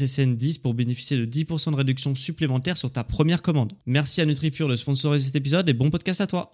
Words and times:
SSN10 0.00 0.60
pour 0.60 0.74
bénéficier 0.74 1.16
de 1.16 1.26
10% 1.26 1.72
de 1.72 1.76
réduction 1.76 2.14
supplémentaire 2.14 2.76
sur 2.76 2.90
ta 2.90 3.04
première 3.04 3.42
commande. 3.42 3.72
Merci 3.86 4.20
à 4.20 4.26
NutriPure 4.26 4.68
de 4.68 4.76
sponsoriser 4.76 5.26
cet 5.26 5.36
épisode 5.36 5.68
et 5.68 5.74
bon 5.74 5.90
podcast 5.90 6.20
à 6.20 6.26
toi. 6.26 6.52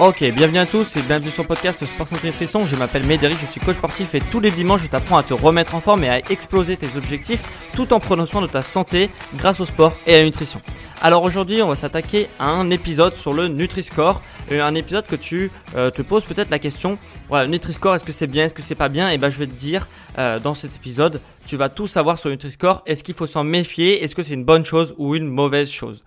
Ok, 0.00 0.22
bienvenue 0.32 0.58
à 0.58 0.66
tous 0.66 0.94
et 0.94 1.02
bienvenue 1.02 1.32
sur 1.32 1.42
le 1.42 1.48
podcast 1.48 1.84
Sport 1.84 2.06
Santé 2.06 2.28
Nutrition. 2.28 2.64
Je 2.64 2.76
m'appelle 2.76 3.04
Médéric, 3.04 3.36
je 3.40 3.46
suis 3.46 3.60
coach 3.60 3.74
sportif 3.74 4.14
et 4.14 4.20
tous 4.20 4.38
les 4.38 4.52
dimanches 4.52 4.82
je 4.84 4.86
t'apprends 4.86 5.16
à 5.16 5.24
te 5.24 5.34
remettre 5.34 5.74
en 5.74 5.80
forme 5.80 6.04
et 6.04 6.08
à 6.08 6.18
exploser 6.30 6.76
tes 6.76 6.96
objectifs 6.96 7.42
tout 7.72 7.92
en 7.92 7.98
prenant 7.98 8.24
soin 8.24 8.40
de 8.40 8.46
ta 8.46 8.62
santé 8.62 9.10
grâce 9.36 9.58
au 9.58 9.64
sport 9.64 9.96
et 10.06 10.14
à 10.14 10.18
la 10.18 10.24
nutrition. 10.24 10.62
Alors 11.00 11.22
aujourd'hui, 11.22 11.62
on 11.62 11.68
va 11.68 11.76
s'attaquer 11.76 12.26
à 12.40 12.48
un 12.48 12.70
épisode 12.70 13.14
sur 13.14 13.32
le 13.32 13.46
Nutri-Score, 13.46 14.20
un 14.50 14.74
épisode 14.74 15.06
que 15.06 15.14
tu 15.14 15.52
euh, 15.76 15.90
te 15.90 16.02
poses 16.02 16.24
peut-être 16.24 16.50
la 16.50 16.58
question. 16.58 16.98
Voilà, 17.28 17.46
Nutri-Score, 17.46 17.94
est-ce 17.94 18.02
que 18.02 18.10
c'est 18.10 18.26
bien, 18.26 18.46
est-ce 18.46 18.54
que 18.54 18.62
c'est 18.62 18.74
pas 18.74 18.88
bien? 18.88 19.08
Et 19.10 19.16
ben, 19.16 19.30
je 19.30 19.38
vais 19.38 19.46
te 19.46 19.54
dire 19.54 19.86
euh, 20.18 20.40
dans 20.40 20.54
cet 20.54 20.74
épisode, 20.74 21.20
tu 21.46 21.56
vas 21.56 21.68
tout 21.68 21.86
savoir 21.86 22.18
sur 22.18 22.30
le 22.30 22.34
Nutri-Score. 22.34 22.82
Est-ce 22.84 23.04
qu'il 23.04 23.14
faut 23.14 23.28
s'en 23.28 23.44
méfier 23.44 24.02
Est-ce 24.02 24.16
que 24.16 24.24
c'est 24.24 24.34
une 24.34 24.44
bonne 24.44 24.64
chose 24.64 24.96
ou 24.98 25.14
une 25.14 25.28
mauvaise 25.28 25.70
chose? 25.70 26.02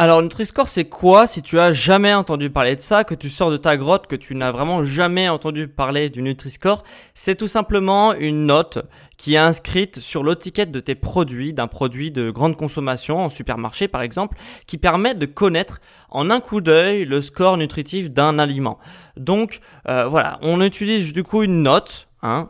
Alors 0.00 0.22
Nutri-Score 0.22 0.66
c'est 0.66 0.86
quoi 0.86 1.26
si 1.26 1.42
tu 1.42 1.58
as 1.58 1.74
jamais 1.74 2.14
entendu 2.14 2.48
parler 2.48 2.74
de 2.74 2.80
ça, 2.80 3.04
que 3.04 3.14
tu 3.14 3.28
sors 3.28 3.50
de 3.50 3.58
ta 3.58 3.76
grotte, 3.76 4.06
que 4.06 4.16
tu 4.16 4.34
n'as 4.34 4.50
vraiment 4.50 4.82
jamais 4.82 5.28
entendu 5.28 5.68
parler 5.68 6.08
du 6.08 6.22
Nutri-Score? 6.22 6.84
C'est 7.12 7.34
tout 7.34 7.48
simplement 7.48 8.14
une 8.14 8.46
note 8.46 8.78
qui 9.18 9.34
est 9.34 9.36
inscrite 9.36 10.00
sur 10.00 10.24
l'étiquette 10.24 10.72
de 10.72 10.80
tes 10.80 10.94
produits, 10.94 11.52
d'un 11.52 11.66
produit 11.66 12.10
de 12.10 12.30
grande 12.30 12.56
consommation 12.56 13.18
en 13.18 13.28
supermarché 13.28 13.88
par 13.88 14.00
exemple, 14.00 14.38
qui 14.66 14.78
permet 14.78 15.14
de 15.14 15.26
connaître 15.26 15.82
en 16.08 16.30
un 16.30 16.40
coup 16.40 16.62
d'œil 16.62 17.04
le 17.04 17.20
score 17.20 17.58
nutritif 17.58 18.10
d'un 18.10 18.38
aliment. 18.38 18.78
Donc 19.18 19.60
euh, 19.86 20.06
voilà, 20.06 20.38
on 20.40 20.62
utilise 20.62 21.12
du 21.12 21.24
coup 21.24 21.42
une 21.42 21.62
note 21.62 22.08
hein, 22.22 22.48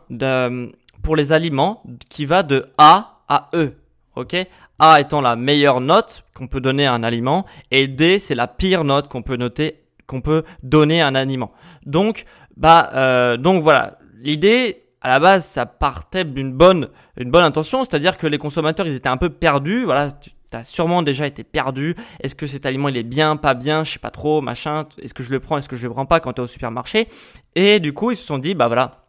pour 1.03 1.17
les 1.17 1.33
aliments 1.33 1.83
qui 2.07 2.25
va 2.25 2.43
de 2.43 2.67
A 2.77 3.23
à 3.27 3.49
E. 3.53 3.75
Ok? 4.15 4.35
A 4.79 4.99
étant 4.99 5.21
la 5.21 5.35
meilleure 5.35 5.79
note 5.79 6.23
qu'on 6.35 6.47
peut 6.47 6.59
donner 6.59 6.85
à 6.85 6.93
un 6.93 7.03
aliment 7.03 7.45
et 7.71 7.87
D 7.87 8.19
c'est 8.19 8.35
la 8.35 8.47
pire 8.47 8.83
note 8.83 9.07
qu'on 9.07 9.21
peut 9.21 9.37
noter 9.37 9.83
qu'on 10.05 10.21
peut 10.21 10.43
donner 10.63 11.01
à 11.01 11.07
un 11.07 11.15
aliment. 11.15 11.51
Donc 11.85 12.25
bah 12.57 12.89
euh, 12.93 13.37
donc 13.37 13.63
voilà 13.63 13.97
l'idée 14.19 14.83
à 15.01 15.09
la 15.09 15.19
base 15.19 15.45
ça 15.45 15.65
partait 15.65 16.25
d'une 16.25 16.51
bonne 16.51 16.89
une 17.17 17.31
bonne 17.31 17.43
intention, 17.43 17.85
c'est-à-dire 17.85 18.17
que 18.17 18.27
les 18.27 18.37
consommateurs 18.37 18.85
ils 18.85 18.95
étaient 18.95 19.07
un 19.09 19.17
peu 19.17 19.29
perdus. 19.29 19.85
Voilà, 19.85 20.09
tu 20.11 20.31
as 20.53 20.63
sûrement 20.65 21.01
déjà 21.01 21.25
été 21.25 21.43
perdu. 21.45 21.95
Est-ce 22.21 22.35
que 22.35 22.47
cet 22.47 22.65
aliment 22.65 22.89
il 22.89 22.97
est 22.97 23.03
bien, 23.03 23.37
pas 23.37 23.53
bien, 23.53 23.85
je 23.85 23.93
sais 23.93 23.99
pas 23.99 24.11
trop, 24.11 24.41
machin. 24.41 24.85
Est-ce 25.01 25.13
que 25.13 25.23
je 25.23 25.31
le 25.31 25.39
prends, 25.39 25.57
est-ce 25.57 25.69
que 25.69 25.77
je 25.77 25.83
le 25.83 25.89
prends 25.89 26.05
pas 26.05 26.19
quand 26.19 26.33
tu 26.33 26.41
es 26.41 26.43
au 26.43 26.47
supermarché? 26.47 27.07
Et 27.55 27.79
du 27.79 27.93
coup 27.93 28.11
ils 28.11 28.17
se 28.17 28.25
sont 28.25 28.37
dit 28.39 28.53
bah 28.55 28.67
voilà 28.67 29.00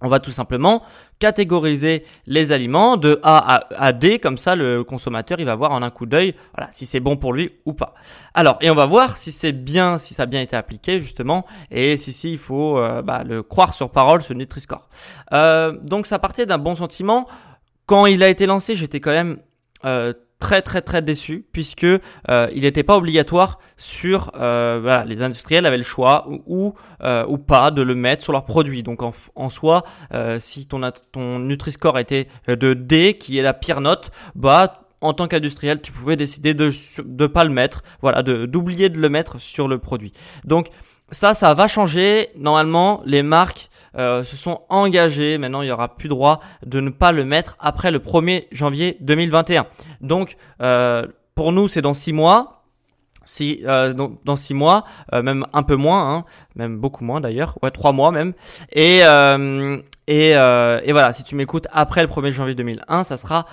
on 0.00 0.08
va 0.08 0.20
tout 0.20 0.30
simplement 0.30 0.82
catégoriser 1.18 2.04
les 2.26 2.52
aliments 2.52 2.96
de 2.96 3.18
A 3.22 3.64
à, 3.76 3.92
D, 3.92 4.18
comme 4.18 4.38
ça 4.38 4.54
le 4.54 4.84
consommateur 4.84 5.40
il 5.40 5.46
va 5.46 5.56
voir 5.56 5.72
en 5.72 5.82
un 5.82 5.90
coup 5.90 6.06
d'œil 6.06 6.34
voilà, 6.54 6.70
si 6.72 6.86
c'est 6.86 7.00
bon 7.00 7.16
pour 7.16 7.32
lui 7.32 7.52
ou 7.64 7.72
pas. 7.72 7.94
Alors, 8.34 8.58
et 8.60 8.70
on 8.70 8.74
va 8.74 8.86
voir 8.86 9.16
si 9.16 9.32
c'est 9.32 9.52
bien, 9.52 9.98
si 9.98 10.14
ça 10.14 10.22
a 10.22 10.26
bien 10.26 10.40
été 10.40 10.54
appliqué 10.54 11.00
justement, 11.00 11.44
et 11.70 11.96
si, 11.96 12.12
si 12.12 12.32
il 12.32 12.38
faut 12.38 12.78
euh, 12.78 13.02
bah, 13.02 13.24
le 13.24 13.42
croire 13.42 13.74
sur 13.74 13.90
parole, 13.90 14.22
ce 14.22 14.32
Nutri-Score. 14.32 14.88
Euh, 15.32 15.72
donc 15.82 16.06
ça 16.06 16.18
partait 16.18 16.46
d'un 16.46 16.58
bon 16.58 16.76
sentiment. 16.76 17.26
Quand 17.86 18.06
il 18.06 18.22
a 18.22 18.28
été 18.28 18.46
lancé, 18.46 18.74
j'étais 18.74 19.00
quand 19.00 19.12
même 19.12 19.38
euh, 19.84 20.12
très 20.38 20.62
très 20.62 20.82
très 20.82 21.02
déçu 21.02 21.44
puisque 21.52 21.84
euh, 21.84 22.48
il 22.54 22.62
n'était 22.62 22.82
pas 22.82 22.96
obligatoire 22.96 23.58
sur 23.76 24.30
euh, 24.36 25.04
les 25.04 25.22
industriels 25.22 25.66
avaient 25.66 25.78
le 25.78 25.82
choix 25.82 26.28
ou 26.46 26.74
euh, 27.02 27.24
ou 27.26 27.38
pas 27.38 27.70
de 27.70 27.82
le 27.82 27.94
mettre 27.94 28.22
sur 28.22 28.32
leurs 28.32 28.44
produits 28.44 28.82
donc 28.82 29.02
en, 29.02 29.12
en 29.34 29.50
soi 29.50 29.84
si 30.38 30.66
ton 30.66 30.80
ton 31.12 31.38
Nutri-Score 31.40 31.98
était 31.98 32.28
de 32.46 32.74
D 32.74 33.16
qui 33.18 33.38
est 33.38 33.42
la 33.42 33.54
pire 33.54 33.80
note 33.80 34.10
bah 34.34 34.84
en 35.00 35.12
tant 35.12 35.28
qu'industriel, 35.28 35.80
tu 35.80 35.92
pouvais 35.92 36.16
décider 36.16 36.54
de 36.54 36.72
ne 37.04 37.26
pas 37.28 37.44
le 37.44 37.50
mettre, 37.50 37.82
voilà, 38.00 38.24
de 38.24 38.46
d'oublier 38.46 38.88
de 38.88 38.98
le 38.98 39.08
mettre 39.08 39.40
sur 39.40 39.68
le 39.68 39.78
produit. 39.78 40.12
Donc 40.44 40.70
ça, 41.10 41.34
ça 41.34 41.54
va 41.54 41.68
changer. 41.68 42.28
Normalement, 42.36 43.02
les 43.06 43.22
marques 43.22 43.70
euh, 43.98 44.24
se 44.24 44.36
sont 44.36 44.62
engagées. 44.68 45.38
Maintenant, 45.38 45.62
il 45.62 45.66
n'y 45.66 45.72
aura 45.72 45.96
plus 45.96 46.08
droit 46.08 46.40
de 46.64 46.80
ne 46.80 46.90
pas 46.90 47.12
le 47.12 47.24
mettre 47.24 47.56
après 47.58 47.90
le 47.90 47.98
1er 47.98 48.46
janvier 48.52 48.96
2021. 49.00 49.66
Donc, 50.00 50.36
euh, 50.62 51.06
pour 51.34 51.52
nous, 51.52 51.68
c'est 51.68 51.82
dans 51.82 51.94
6 51.94 52.12
mois. 52.12 52.54
Si 53.24 53.60
euh, 53.66 53.92
dans, 53.92 54.36
six 54.36 54.54
mois, 54.54 54.84
euh, 55.12 55.20
même 55.20 55.44
un 55.52 55.62
peu 55.62 55.76
moins, 55.76 56.14
hein, 56.14 56.24
même 56.56 56.78
beaucoup 56.78 57.04
moins 57.04 57.20
d'ailleurs, 57.20 57.58
ouais 57.62 57.70
trois 57.70 57.92
mois 57.92 58.10
même. 58.10 58.32
Et 58.72 59.00
et, 60.06 60.30
et 60.30 60.92
voilà, 60.92 61.12
si 61.12 61.24
tu 61.24 61.34
m'écoutes 61.34 61.66
après 61.70 62.00
le 62.00 62.08
1er 62.08 62.32
janvier 62.32 62.54
2001, 62.54 63.04
ça 63.04 63.18
sera 63.18 63.44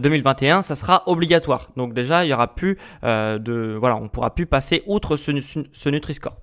2021, 0.00 0.62
ça 0.62 0.74
sera 0.74 1.02
obligatoire. 1.06 1.70
Donc 1.76 1.94
déjà, 1.94 2.24
il 2.24 2.28
y 2.28 2.34
aura 2.34 2.54
plus 2.54 2.78
de 3.02 3.76
voilà, 3.78 3.96
on 3.96 4.08
pourra 4.08 4.34
plus 4.34 4.46
passer 4.46 4.82
outre 4.86 5.16
ce, 5.16 5.32
ce 5.72 5.88
Nutri-Score. 5.88 6.36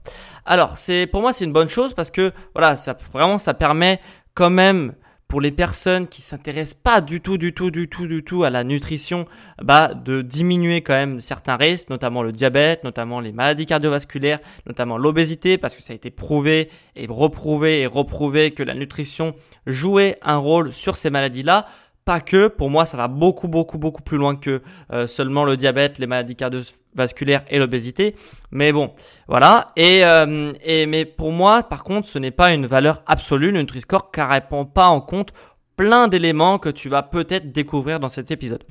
Alors, 0.46 0.78
c'est 0.78 1.08
pour 1.08 1.22
moi 1.22 1.34
c'est 1.34 1.46
une 1.46 1.54
bonne 1.54 1.70
chose 1.70 1.94
parce 1.94 2.12
que 2.12 2.32
voilà, 2.54 2.76
ça 2.76 2.98
vraiment 3.14 3.38
ça 3.40 3.54
permet 3.54 4.00
quand 4.34 4.50
même 4.50 4.94
pour 5.32 5.40
les 5.40 5.52
personnes 5.52 6.10
qui 6.10 6.22
s'intéressent 6.22 6.82
pas 6.84 7.00
du 7.00 7.22
tout, 7.22 7.38
du 7.38 7.54
tout, 7.54 7.72
du 7.72 7.88
tout, 7.88 8.06
du 8.06 8.22
tout 8.22 8.44
à 8.44 8.50
la 8.50 8.66
nutrition, 8.66 9.28
bah, 9.64 9.94
de 9.94 10.22
diminuer 10.22 10.82
quand 10.82 10.94
même 10.94 11.22
certains 11.22 11.56
risques, 11.56 11.90
notamment 11.90 12.22
le 12.22 12.34
diabète, 12.34 12.84
notamment 12.84 13.22
les 13.22 13.32
maladies 13.32 13.66
cardiovasculaires, 13.66 14.40
notamment 14.68 14.98
l'obésité, 14.98 15.58
parce 15.58 15.74
que 15.74 15.82
ça 15.82 15.94
a 15.94 15.96
été 15.96 16.12
prouvé 16.12 16.70
et 16.98 17.08
reprouvé 17.10 17.80
et 17.80 17.88
reprouvé 17.88 18.52
que 18.52 18.62
la 18.62 18.74
nutrition 18.74 19.34
jouait 19.66 20.18
un 20.22 20.36
rôle 20.36 20.74
sur 20.74 20.98
ces 20.98 21.10
maladies-là 21.10 21.66
pas 22.06 22.20
que, 22.20 22.48
pour 22.48 22.70
moi 22.70 22.86
ça 22.86 22.98
va 22.98 23.08
beaucoup 23.08 23.48
beaucoup 23.48 23.78
beaucoup 23.78 24.02
plus 24.02 24.18
loin 24.18 24.36
que 24.36 24.62
euh, 24.92 25.08
seulement 25.08 25.46
le 25.46 25.58
diabète, 25.58 26.00
les 26.00 26.08
maladies 26.08 26.36
cardiovasculaires 26.36 27.44
et 27.50 27.60
l'obésité. 27.60 28.16
Mais 28.52 28.72
bon, 28.72 28.92
voilà. 29.28 29.68
Et, 29.76 30.04
euh, 30.04 30.54
mais 30.66 31.06
pour 31.06 31.32
moi, 31.32 31.64
par 31.64 31.84
contre, 31.84 32.08
ce 32.08 32.20
n'est 32.20 32.32
pas 32.32 32.54
une 32.54 32.66
valeur 32.66 33.04
absolue, 33.06 33.52
le 33.52 33.60
Nutri-Score, 33.60 34.12
car 34.12 34.34
elle 34.34 34.42
répond 34.44 34.66
pas 34.66 34.88
en 34.88 35.02
compte 35.02 35.32
plein 35.76 36.08
d'éléments 36.08 36.60
que 36.60 36.70
tu 36.70 36.90
vas 36.90 37.04
peut-être 37.04 37.52
découvrir 37.52 38.00
dans 38.00 38.10
cet 38.10 38.32
épisode. 38.32 38.64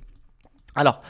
Alors, 0.74 1.00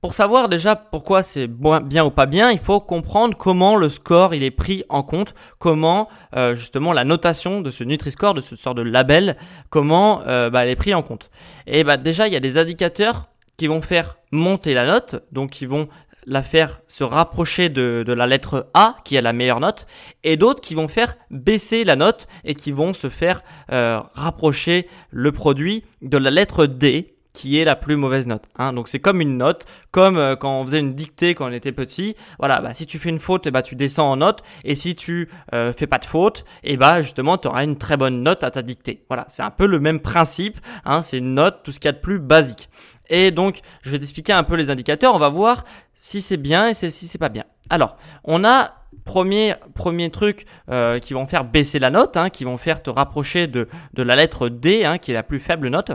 pour 0.00 0.14
savoir 0.14 0.48
déjà 0.48 0.76
pourquoi 0.76 1.22
c'est 1.22 1.48
bien 1.48 2.04
ou 2.04 2.10
pas 2.10 2.26
bien, 2.26 2.50
il 2.50 2.58
faut 2.58 2.80
comprendre 2.80 3.36
comment 3.36 3.76
le 3.76 3.88
score 3.88 4.34
il 4.34 4.42
est 4.42 4.50
pris 4.50 4.84
en 4.88 5.02
compte, 5.02 5.34
comment 5.58 6.08
euh, 6.36 6.54
justement 6.54 6.92
la 6.92 7.04
notation 7.04 7.60
de 7.60 7.70
ce 7.70 7.82
Nutri-Score, 7.82 8.34
de 8.34 8.40
ce 8.40 8.56
sort 8.56 8.74
de 8.74 8.82
label, 8.82 9.36
comment 9.70 10.22
euh, 10.26 10.50
bah, 10.50 10.64
elle 10.64 10.70
est 10.70 10.76
pris 10.76 10.94
en 10.94 11.02
compte. 11.02 11.30
Et 11.66 11.82
bah 11.82 11.96
déjà 11.96 12.28
il 12.28 12.32
y 12.32 12.36
a 12.36 12.40
des 12.40 12.58
indicateurs 12.58 13.28
qui 13.56 13.66
vont 13.66 13.80
faire 13.80 14.18
monter 14.32 14.74
la 14.74 14.86
note, 14.86 15.24
donc 15.32 15.50
qui 15.50 15.66
vont 15.66 15.88
la 16.26 16.42
faire 16.42 16.80
se 16.86 17.04
rapprocher 17.04 17.68
de, 17.68 18.04
de 18.06 18.12
la 18.12 18.26
lettre 18.26 18.66
A 18.74 18.96
qui 19.04 19.16
a 19.16 19.22
la 19.22 19.32
meilleure 19.32 19.60
note, 19.60 19.86
et 20.24 20.36
d'autres 20.36 20.60
qui 20.60 20.74
vont 20.74 20.88
faire 20.88 21.16
baisser 21.30 21.84
la 21.84 21.96
note 21.96 22.26
et 22.44 22.54
qui 22.54 22.72
vont 22.72 22.92
se 22.92 23.08
faire 23.08 23.42
euh, 23.72 24.00
rapprocher 24.14 24.88
le 25.10 25.32
produit 25.32 25.84
de 26.02 26.18
la 26.18 26.30
lettre 26.30 26.66
D 26.66 27.15
qui 27.36 27.58
est 27.60 27.66
la 27.66 27.76
plus 27.76 27.96
mauvaise 27.96 28.26
note. 28.26 28.44
Hein. 28.56 28.72
Donc 28.72 28.88
c'est 28.88 28.98
comme 28.98 29.20
une 29.20 29.36
note, 29.36 29.66
comme 29.90 30.16
euh, 30.16 30.36
quand 30.36 30.58
on 30.58 30.64
faisait 30.64 30.78
une 30.78 30.94
dictée 30.94 31.34
quand 31.34 31.46
on 31.46 31.52
était 31.52 31.70
petit. 31.70 32.16
Voilà, 32.38 32.62
bah, 32.62 32.72
si 32.72 32.86
tu 32.86 32.98
fais 32.98 33.10
une 33.10 33.20
faute, 33.20 33.46
eh 33.46 33.50
bah, 33.50 33.60
tu 33.60 33.76
descends 33.76 34.10
en 34.10 34.16
note, 34.16 34.42
et 34.64 34.74
si 34.74 34.96
tu 34.96 35.28
euh, 35.52 35.70
fais 35.74 35.86
pas 35.86 35.98
de 35.98 36.06
faute, 36.06 36.46
eh 36.64 36.78
bah 36.78 37.02
justement 37.02 37.36
tu 37.36 37.46
auras 37.46 37.62
une 37.62 37.76
très 37.76 37.98
bonne 37.98 38.22
note 38.22 38.42
à 38.42 38.50
ta 38.50 38.62
dictée. 38.62 39.04
Voilà, 39.08 39.26
c'est 39.28 39.42
un 39.42 39.50
peu 39.50 39.66
le 39.66 39.78
même 39.78 40.00
principe. 40.00 40.56
Hein. 40.86 41.02
C'est 41.02 41.18
une 41.18 41.34
note, 41.34 41.60
tout 41.62 41.72
ce 41.72 41.78
qu'il 41.78 41.88
y 41.88 41.90
a 41.90 41.92
de 41.92 42.00
plus 42.00 42.18
basique. 42.18 42.70
Et 43.10 43.30
donc 43.30 43.60
je 43.82 43.90
vais 43.90 43.98
t'expliquer 43.98 44.32
un 44.32 44.42
peu 44.42 44.56
les 44.56 44.70
indicateurs. 44.70 45.14
On 45.14 45.18
va 45.18 45.28
voir 45.28 45.64
si 45.94 46.22
c'est 46.22 46.38
bien 46.38 46.68
et 46.68 46.74
si 46.74 46.90
c'est 46.90 47.18
pas 47.18 47.28
bien. 47.28 47.44
Alors, 47.68 47.98
on 48.24 48.44
a 48.44 48.72
premier, 49.04 49.54
premier 49.74 50.08
truc 50.10 50.46
euh, 50.70 51.00
qui 51.00 51.12
vont 51.12 51.26
faire 51.26 51.44
baisser 51.44 51.78
la 51.78 51.90
note, 51.90 52.16
hein, 52.16 52.30
qui 52.30 52.44
vont 52.44 52.56
faire 52.56 52.82
te 52.82 52.88
rapprocher 52.88 53.46
de, 53.46 53.68
de 53.92 54.02
la 54.02 54.16
lettre 54.16 54.48
D, 54.48 54.90
qui 55.02 55.10
est 55.10 55.14
la 55.14 55.22
plus 55.22 55.40
faible 55.40 55.68
note 55.68 55.92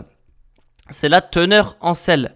c'est 0.92 1.08
la 1.08 1.20
teneur 1.20 1.76
en 1.80 1.94
sel. 1.94 2.34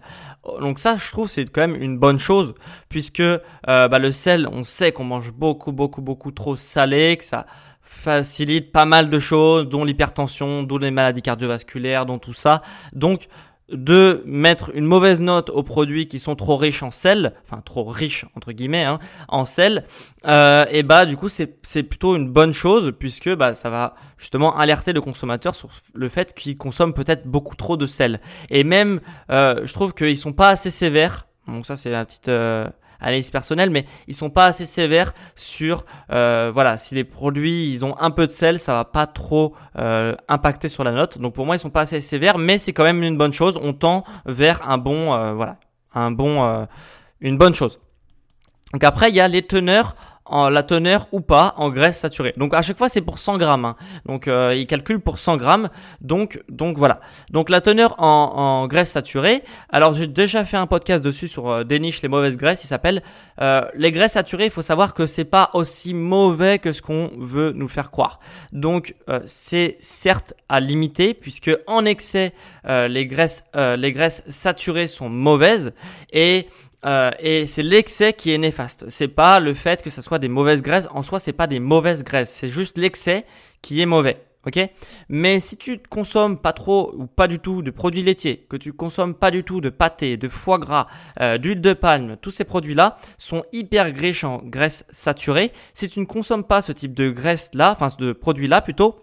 Donc 0.61 0.79
ça, 0.79 0.97
je 0.97 1.11
trouve, 1.11 1.29
c'est 1.29 1.45
quand 1.45 1.61
même 1.61 1.81
une 1.81 1.97
bonne 1.97 2.19
chose, 2.19 2.53
puisque 2.89 3.19
euh, 3.19 3.39
bah, 3.65 3.99
le 3.99 4.11
sel, 4.11 4.47
on 4.51 4.63
sait 4.63 4.91
qu'on 4.91 5.03
mange 5.03 5.31
beaucoup, 5.33 5.71
beaucoup, 5.71 6.01
beaucoup 6.01 6.31
trop 6.31 6.55
salé, 6.55 7.17
que 7.17 7.25
ça 7.25 7.45
facilite 7.81 8.71
pas 8.71 8.85
mal 8.85 9.09
de 9.09 9.19
choses, 9.19 9.67
dont 9.67 9.83
l'hypertension, 9.83 10.63
dont 10.63 10.77
les 10.77 10.91
maladies 10.91 11.21
cardiovasculaires, 11.21 12.05
dont 12.05 12.19
tout 12.19 12.33
ça. 12.33 12.61
Donc 12.93 13.27
de 13.69 14.23
mettre 14.25 14.71
une 14.75 14.85
mauvaise 14.85 15.19
note 15.19 15.49
aux 15.49 15.63
produits 15.63 16.07
qui 16.07 16.19
sont 16.19 16.35
trop 16.35 16.55
riches 16.55 16.83
en 16.83 16.91
sel, 16.91 17.33
enfin 17.43 17.61
trop 17.61 17.83
riches 17.83 18.25
entre 18.35 18.53
guillemets 18.53 18.85
hein, 18.85 18.99
en 19.27 19.43
sel, 19.43 19.85
euh, 20.25 20.65
et 20.71 20.83
bah 20.83 21.05
du 21.05 21.17
coup 21.17 21.27
c'est 21.27 21.83
plutôt 21.83 22.15
une 22.15 22.29
bonne 22.29 22.53
chose 22.53 22.93
puisque 22.97 23.33
bah 23.35 23.53
ça 23.53 23.69
va 23.69 23.95
justement 24.17 24.57
alerter 24.57 24.93
le 24.93 25.01
consommateur 25.01 25.53
sur 25.53 25.69
le 25.93 26.09
fait 26.09 26.33
qu'il 26.33 26.57
consomme 26.57 26.93
peut-être 26.93 27.27
beaucoup 27.27 27.55
trop 27.55 27.75
de 27.75 27.87
sel. 27.87 28.21
Et 28.49 28.63
même 28.63 29.01
euh, 29.31 29.61
je 29.65 29.73
trouve 29.73 29.93
qu'ils 29.93 30.17
sont 30.17 30.33
pas 30.33 30.49
assez 30.49 30.69
sévères. 30.69 31.27
Donc 31.47 31.65
ça 31.65 31.75
c'est 31.75 31.91
la 31.91 32.05
petite 32.05 32.29
euh, 32.29 32.67
analyse 32.99 33.29
personnelle, 33.29 33.69
mais 33.69 33.85
ils 34.07 34.15
sont 34.15 34.29
pas 34.29 34.45
assez 34.45 34.65
sévères 34.65 35.13
sur 35.35 35.85
euh, 36.11 36.51
voilà 36.53 36.77
si 36.77 36.95
les 36.95 37.03
produits 37.03 37.69
ils 37.69 37.85
ont 37.85 37.95
un 37.99 38.11
peu 38.11 38.27
de 38.27 38.31
sel, 38.31 38.59
ça 38.59 38.73
va 38.73 38.85
pas 38.85 39.07
trop 39.07 39.55
euh, 39.77 40.15
impacter 40.27 40.69
sur 40.69 40.83
la 40.83 40.91
note. 40.91 41.17
Donc 41.17 41.33
pour 41.33 41.45
moi 41.45 41.55
ils 41.55 41.59
sont 41.59 41.69
pas 41.69 41.81
assez 41.81 42.01
sévères, 42.01 42.37
mais 42.37 42.57
c'est 42.57 42.73
quand 42.73 42.83
même 42.83 43.03
une 43.03 43.17
bonne 43.17 43.33
chose. 43.33 43.59
On 43.61 43.73
tend 43.73 44.03
vers 44.25 44.67
un 44.69 44.77
bon 44.77 45.13
euh, 45.13 45.33
voilà 45.33 45.57
un 45.93 46.11
bon 46.11 46.43
euh, 46.43 46.65
une 47.21 47.37
bonne 47.37 47.55
chose. 47.55 47.79
Donc 48.73 48.83
après 48.83 49.09
il 49.09 49.15
y 49.15 49.21
a 49.21 49.27
les 49.27 49.43
teneurs 49.43 49.95
en 50.29 50.49
la 50.49 50.63
teneur 50.63 51.07
ou 51.11 51.21
pas 51.21 51.53
en 51.57 51.69
graisse 51.69 51.99
saturée. 51.99 52.33
Donc 52.37 52.53
à 52.53 52.61
chaque 52.61 52.77
fois 52.77 52.89
c'est 52.89 53.01
pour 53.01 53.19
100 53.19 53.37
grammes. 53.37 53.65
Hein. 53.65 53.75
Donc 54.05 54.27
euh, 54.27 54.55
il 54.55 54.67
calcule 54.67 54.99
pour 54.99 55.19
100 55.19 55.37
grammes. 55.37 55.69
Donc 56.01 56.41
donc 56.49 56.77
voilà. 56.77 56.99
Donc 57.29 57.49
la 57.49 57.61
teneur 57.61 57.95
en, 57.97 58.33
en 58.35 58.67
graisse 58.67 58.91
saturée. 58.91 59.43
Alors 59.69 59.93
j'ai 59.93 60.07
déjà 60.07 60.45
fait 60.45 60.57
un 60.57 60.67
podcast 60.67 61.03
dessus 61.03 61.27
sur 61.27 61.49
euh, 61.49 61.63
déniche 61.63 62.01
les 62.01 62.07
mauvaises 62.07 62.37
graisses. 62.37 62.63
Il 62.63 62.67
s'appelle 62.67 63.01
euh, 63.41 63.65
les 63.75 63.91
graisses 63.91 64.13
saturées. 64.13 64.45
Il 64.45 64.51
faut 64.51 64.61
savoir 64.61 64.93
que 64.93 65.05
c'est 65.05 65.25
pas 65.25 65.51
aussi 65.53 65.93
mauvais 65.93 66.59
que 66.59 66.73
ce 66.73 66.81
qu'on 66.81 67.11
veut 67.17 67.51
nous 67.53 67.67
faire 67.67 67.91
croire. 67.91 68.19
Donc 68.51 68.95
euh, 69.09 69.19
c'est 69.25 69.77
certes 69.79 70.33
à 70.49 70.59
limiter 70.59 71.13
puisque 71.13 71.51
en 71.67 71.85
excès 71.85 72.33
euh, 72.67 72.87
les 72.87 73.05
graisses 73.05 73.43
les 73.55 73.91
graisses 73.91 74.23
saturées 74.29 74.87
sont 74.87 75.09
mauvaises 75.09 75.73
et 76.11 76.47
euh, 76.85 77.11
et 77.19 77.45
c'est 77.45 77.63
l'excès 77.63 78.13
qui 78.13 78.31
est 78.31 78.37
néfaste. 78.37 78.85
C'est 78.89 79.07
pas 79.07 79.39
le 79.39 79.53
fait 79.53 79.81
que 79.81 79.89
ce 79.89 80.01
soit 80.01 80.19
des 80.19 80.27
mauvaises 80.27 80.61
graisses. 80.61 80.87
En 80.91 81.03
soi, 81.03 81.19
c'est 81.19 81.33
pas 81.33 81.47
des 81.47 81.59
mauvaises 81.59 82.03
graisses. 82.03 82.31
C'est 82.31 82.49
juste 82.49 82.77
l'excès 82.77 83.25
qui 83.61 83.81
est 83.81 83.85
mauvais. 83.85 84.23
Ok? 84.45 84.59
Mais 85.09 85.41
si 85.41 85.57
tu 85.57 85.79
consommes 85.89 86.39
pas 86.39 86.53
trop 86.53 86.93
ou 86.95 87.05
pas 87.05 87.27
du 87.27 87.39
tout 87.39 87.61
de 87.61 87.69
produits 87.69 88.03
laitiers, 88.03 88.45
que 88.49 88.55
tu 88.55 88.71
consommes 88.71 89.13
pas 89.13 89.29
du 89.29 89.43
tout 89.43 89.59
de 89.59 89.69
pâté, 89.69 90.15
de 90.15 90.29
foie 90.29 90.57
gras, 90.57 90.87
euh, 91.19 91.37
d'huile 91.37 91.59
de 91.59 91.73
palme, 91.73 92.15
tous 92.21 92.31
ces 92.31 92.45
produits-là 92.45 92.95
sont 93.17 93.43
hyper 93.51 93.91
en 94.23 94.37
graisses 94.37 94.85
saturées. 94.89 95.51
Si 95.73 95.89
tu 95.89 95.99
ne 95.99 96.05
consommes 96.05 96.45
pas 96.45 96.61
ce 96.61 96.71
type 96.71 96.93
de 96.93 97.09
graisse-là, 97.09 97.71
enfin 97.71 97.89
de 97.99 98.13
produits-là 98.13 98.61
plutôt, 98.61 98.95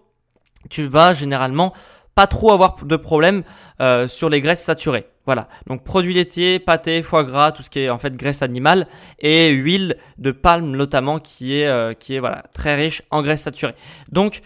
tu 0.69 0.87
vas 0.87 1.13
généralement 1.13 1.73
pas 2.15 2.27
trop 2.27 2.51
avoir 2.51 2.77
de 2.83 2.95
problème 2.95 3.43
euh, 3.81 4.07
sur 4.07 4.29
les 4.29 4.41
graisses 4.41 4.63
saturées. 4.63 5.07
Voilà. 5.25 5.47
Donc 5.67 5.83
produits 5.83 6.13
laitiers, 6.13 6.59
pâté, 6.59 7.01
foie 7.01 7.23
gras, 7.23 7.51
tout 7.51 7.63
ce 7.63 7.69
qui 7.69 7.79
est 7.79 7.89
en 7.89 7.97
fait 7.97 8.15
graisse 8.15 8.41
animale 8.41 8.87
et 9.19 9.49
huile 9.49 9.97
de 10.17 10.31
palme 10.31 10.71
notamment 10.71 11.19
qui 11.19 11.59
est 11.59 11.67
euh, 11.67 11.93
qui 11.93 12.15
est 12.15 12.19
voilà 12.19 12.43
très 12.53 12.75
riche 12.75 13.01
en 13.11 13.21
graisses 13.21 13.41
saturées. 13.41 13.75
Donc 14.11 14.41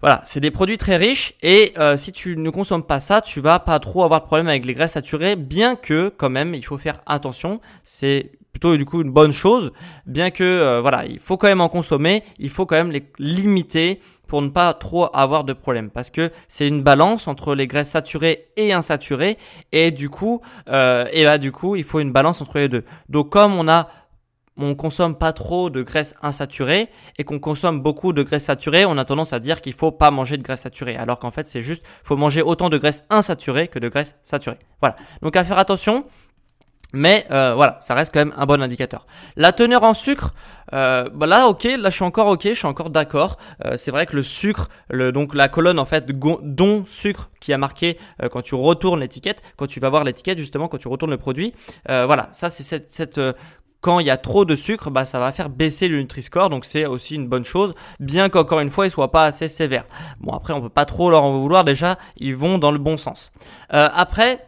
voilà, 0.00 0.22
c'est 0.24 0.38
des 0.38 0.52
produits 0.52 0.78
très 0.78 0.96
riches 0.96 1.34
et 1.42 1.72
euh, 1.78 1.96
si 1.96 2.12
tu 2.12 2.36
ne 2.36 2.50
consommes 2.50 2.84
pas 2.84 3.00
ça, 3.00 3.20
tu 3.20 3.40
vas 3.40 3.58
pas 3.58 3.80
trop 3.80 4.04
avoir 4.04 4.20
de 4.20 4.26
problème 4.26 4.46
avec 4.46 4.64
les 4.64 4.74
graisses 4.74 4.92
saturées, 4.92 5.34
bien 5.34 5.74
que 5.74 6.12
quand 6.16 6.30
même 6.30 6.54
il 6.54 6.64
faut 6.64 6.78
faire 6.78 7.00
attention. 7.06 7.60
C'est 7.82 8.30
plutôt 8.58 8.76
du 8.76 8.84
coup 8.84 9.02
une 9.02 9.12
bonne 9.12 9.32
chose, 9.32 9.72
bien 10.06 10.32
que 10.32 10.42
euh, 10.42 10.80
voilà, 10.80 11.06
il 11.06 11.20
faut 11.20 11.36
quand 11.36 11.46
même 11.46 11.60
en 11.60 11.68
consommer, 11.68 12.24
il 12.40 12.50
faut 12.50 12.66
quand 12.66 12.74
même 12.74 12.90
les 12.90 13.04
limiter 13.20 14.00
pour 14.26 14.42
ne 14.42 14.48
pas 14.48 14.74
trop 14.74 15.08
avoir 15.14 15.44
de 15.44 15.52
problème 15.52 15.90
parce 15.90 16.10
que 16.10 16.32
c'est 16.48 16.66
une 16.66 16.82
balance 16.82 17.28
entre 17.28 17.54
les 17.54 17.68
graisses 17.68 17.90
saturées 17.90 18.48
et 18.56 18.72
insaturées 18.72 19.38
et 19.70 19.92
du 19.92 20.10
coup 20.10 20.42
euh, 20.68 21.06
et 21.12 21.22
là 21.22 21.38
du 21.38 21.52
coup 21.52 21.76
il 21.76 21.84
faut 21.84 22.00
une 22.00 22.12
balance 22.12 22.42
entre 22.42 22.58
les 22.58 22.68
deux. 22.68 22.84
Donc 23.08 23.30
comme 23.30 23.54
on 23.54 23.68
a 23.68 23.88
on 24.56 24.74
consomme 24.74 25.16
pas 25.16 25.32
trop 25.32 25.70
de 25.70 25.82
graisses 25.82 26.16
insaturées 26.20 26.88
et 27.16 27.22
qu'on 27.22 27.38
consomme 27.38 27.80
beaucoup 27.80 28.12
de 28.12 28.24
graisses 28.24 28.46
saturées, 28.46 28.84
on 28.86 28.98
a 28.98 29.04
tendance 29.04 29.32
à 29.32 29.38
dire 29.38 29.60
qu'il 29.60 29.72
faut 29.72 29.92
pas 29.92 30.10
manger 30.10 30.36
de 30.36 30.42
graisses 30.42 30.62
saturées, 30.62 30.96
alors 30.96 31.20
qu'en 31.20 31.30
fait 31.30 31.46
c'est 31.48 31.62
juste 31.62 31.84
faut 32.02 32.16
manger 32.16 32.42
autant 32.42 32.68
de 32.68 32.76
graisses 32.76 33.04
insaturées 33.08 33.68
que 33.68 33.78
de 33.78 33.88
graisses 33.88 34.16
saturées. 34.24 34.58
Voilà. 34.80 34.96
Donc 35.22 35.36
à 35.36 35.44
faire 35.44 35.58
attention. 35.58 36.04
Mais 36.94 37.26
euh, 37.30 37.52
voilà, 37.54 37.76
ça 37.80 37.94
reste 37.94 38.14
quand 38.14 38.20
même 38.20 38.34
un 38.36 38.46
bon 38.46 38.62
indicateur. 38.62 39.06
La 39.36 39.52
teneur 39.52 39.82
en 39.82 39.92
sucre, 39.92 40.34
euh, 40.72 41.08
bah 41.12 41.26
là, 41.26 41.48
ok, 41.48 41.64
là 41.64 41.90
je 41.90 41.94
suis 41.94 42.04
encore 42.04 42.28
ok, 42.28 42.44
je 42.44 42.54
suis 42.54 42.66
encore 42.66 42.90
d'accord. 42.90 43.36
Euh, 43.64 43.76
c'est 43.76 43.90
vrai 43.90 44.06
que 44.06 44.16
le 44.16 44.22
sucre, 44.22 44.68
le, 44.88 45.12
donc 45.12 45.34
la 45.34 45.48
colonne 45.48 45.78
en 45.78 45.84
fait 45.84 46.06
dont 46.06 46.84
sucre 46.86 47.30
qui 47.40 47.52
a 47.52 47.58
marqué 47.58 47.98
euh, 48.22 48.28
quand 48.28 48.42
tu 48.42 48.54
retournes 48.54 49.00
l'étiquette, 49.00 49.42
quand 49.56 49.66
tu 49.66 49.80
vas 49.80 49.90
voir 49.90 50.04
l'étiquette 50.04 50.38
justement, 50.38 50.68
quand 50.68 50.78
tu 50.78 50.88
retournes 50.88 51.10
le 51.10 51.18
produit, 51.18 51.52
euh, 51.90 52.06
voilà, 52.06 52.28
ça 52.32 52.48
c'est 52.48 52.62
cette, 52.62 52.90
cette 52.90 53.20
quand 53.80 54.00
il 54.00 54.06
y 54.06 54.10
a 54.10 54.16
trop 54.16 54.44
de 54.44 54.56
sucre, 54.56 54.90
bah, 54.90 55.04
ça 55.04 55.18
va 55.18 55.30
faire 55.32 55.50
baisser 55.50 55.88
le 55.88 55.98
Nutri-Score, 56.00 56.50
donc 56.50 56.64
c'est 56.64 56.86
aussi 56.86 57.14
une 57.14 57.28
bonne 57.28 57.44
chose, 57.44 57.74
bien 58.00 58.28
qu'encore 58.28 58.60
une 58.60 58.70
fois, 58.70 58.86
il 58.86 58.90
soit 58.90 59.10
pas 59.12 59.24
assez 59.24 59.46
sévère. 59.46 59.84
Bon, 60.20 60.32
après, 60.32 60.52
on 60.52 60.60
peut 60.60 60.68
pas 60.68 60.84
trop 60.84 61.10
leur 61.10 61.22
en 61.22 61.38
vouloir, 61.38 61.64
déjà, 61.64 61.96
ils 62.16 62.34
vont 62.34 62.58
dans 62.58 62.72
le 62.72 62.78
bon 62.78 62.96
sens. 62.96 63.30
Euh, 63.72 63.88
après, 63.94 64.47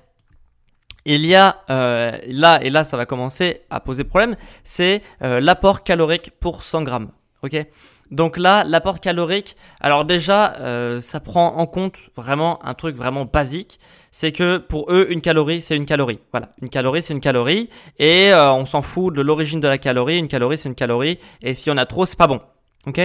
il 1.04 1.26
y 1.26 1.34
a 1.34 1.62
euh, 1.70 2.16
là, 2.28 2.58
et 2.62 2.70
là, 2.70 2.84
ça 2.84 2.96
va 2.96 3.06
commencer 3.06 3.62
à 3.70 3.80
poser 3.80 4.04
problème, 4.04 4.36
c'est 4.64 5.02
euh, 5.22 5.40
l'apport 5.40 5.82
calorique 5.82 6.32
pour 6.40 6.62
100 6.62 6.82
grammes. 6.82 7.10
Ok? 7.42 7.56
Donc 8.10 8.36
là, 8.36 8.64
l'apport 8.64 8.98
calorique, 9.00 9.56
alors 9.80 10.04
déjà, 10.04 10.54
euh, 10.60 11.00
ça 11.00 11.20
prend 11.20 11.56
en 11.56 11.66
compte 11.66 11.96
vraiment 12.16 12.64
un 12.64 12.74
truc 12.74 12.96
vraiment 12.96 13.24
basique, 13.24 13.78
c'est 14.10 14.32
que 14.32 14.58
pour 14.58 14.92
eux, 14.92 15.06
une 15.10 15.20
calorie, 15.20 15.62
c'est 15.62 15.76
une 15.76 15.86
calorie. 15.86 16.18
Voilà, 16.32 16.50
une 16.60 16.68
calorie, 16.68 17.02
c'est 17.02 17.14
une 17.14 17.20
calorie, 17.20 17.70
et 17.98 18.32
euh, 18.32 18.52
on 18.52 18.66
s'en 18.66 18.82
fout 18.82 19.14
de 19.14 19.22
l'origine 19.22 19.60
de 19.60 19.68
la 19.68 19.78
calorie. 19.78 20.18
Une 20.18 20.28
calorie, 20.28 20.58
c'est 20.58 20.68
une 20.68 20.74
calorie, 20.74 21.18
et 21.40 21.54
si 21.54 21.70
on 21.70 21.76
a 21.76 21.86
trop, 21.86 22.04
c'est 22.04 22.18
pas 22.18 22.26
bon. 22.26 22.40
Ok? 22.86 22.98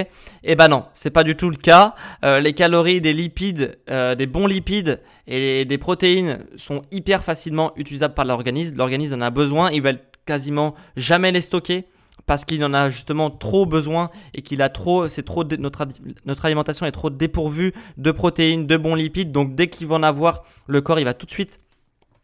Eh 0.43 0.55
ben 0.55 0.67
non, 0.69 0.85
c'est 0.93 1.11
pas 1.11 1.23
du 1.23 1.35
tout 1.35 1.49
le 1.49 1.57
cas. 1.57 1.95
Euh, 2.23 2.39
les 2.39 2.53
calories 2.53 3.01
des 3.01 3.13
lipides, 3.13 3.77
des 3.87 4.25
bons 4.25 4.47
lipides 4.47 5.01
et 5.27 5.65
des 5.65 5.77
protéines 5.77 6.45
sont 6.55 6.83
hyper 6.91 7.23
facilement 7.23 7.73
utilisables 7.75 8.13
par 8.13 8.25
l'organisme. 8.25 8.77
L'organisme 8.77 9.15
en 9.15 9.21
a 9.21 9.29
besoin, 9.31 9.71
il 9.71 9.81
va 9.81 9.91
quasiment 10.25 10.75
jamais 10.95 11.31
les 11.31 11.41
stocker 11.41 11.85
parce 12.25 12.45
qu'il 12.45 12.63
en 12.63 12.73
a 12.73 12.89
justement 12.89 13.29
trop 13.29 13.65
besoin 13.65 14.09
et 14.33 14.41
qu'il 14.41 14.61
a 14.61 14.69
trop, 14.69 15.07
c'est 15.09 15.23
trop 15.23 15.43
notre 15.43 15.87
notre 16.25 16.45
alimentation 16.45 16.85
est 16.85 16.91
trop 16.91 17.09
dépourvue 17.09 17.73
de 17.97 18.11
protéines, 18.11 18.67
de 18.67 18.77
bons 18.77 18.95
lipides. 18.95 19.31
Donc 19.31 19.55
dès 19.55 19.67
qu'il 19.67 19.87
va 19.87 19.95
en 19.95 20.03
avoir, 20.03 20.43
le 20.67 20.81
corps 20.81 20.99
il 20.99 21.05
va 21.05 21.13
tout 21.13 21.25
de 21.25 21.31
suite 21.31 21.59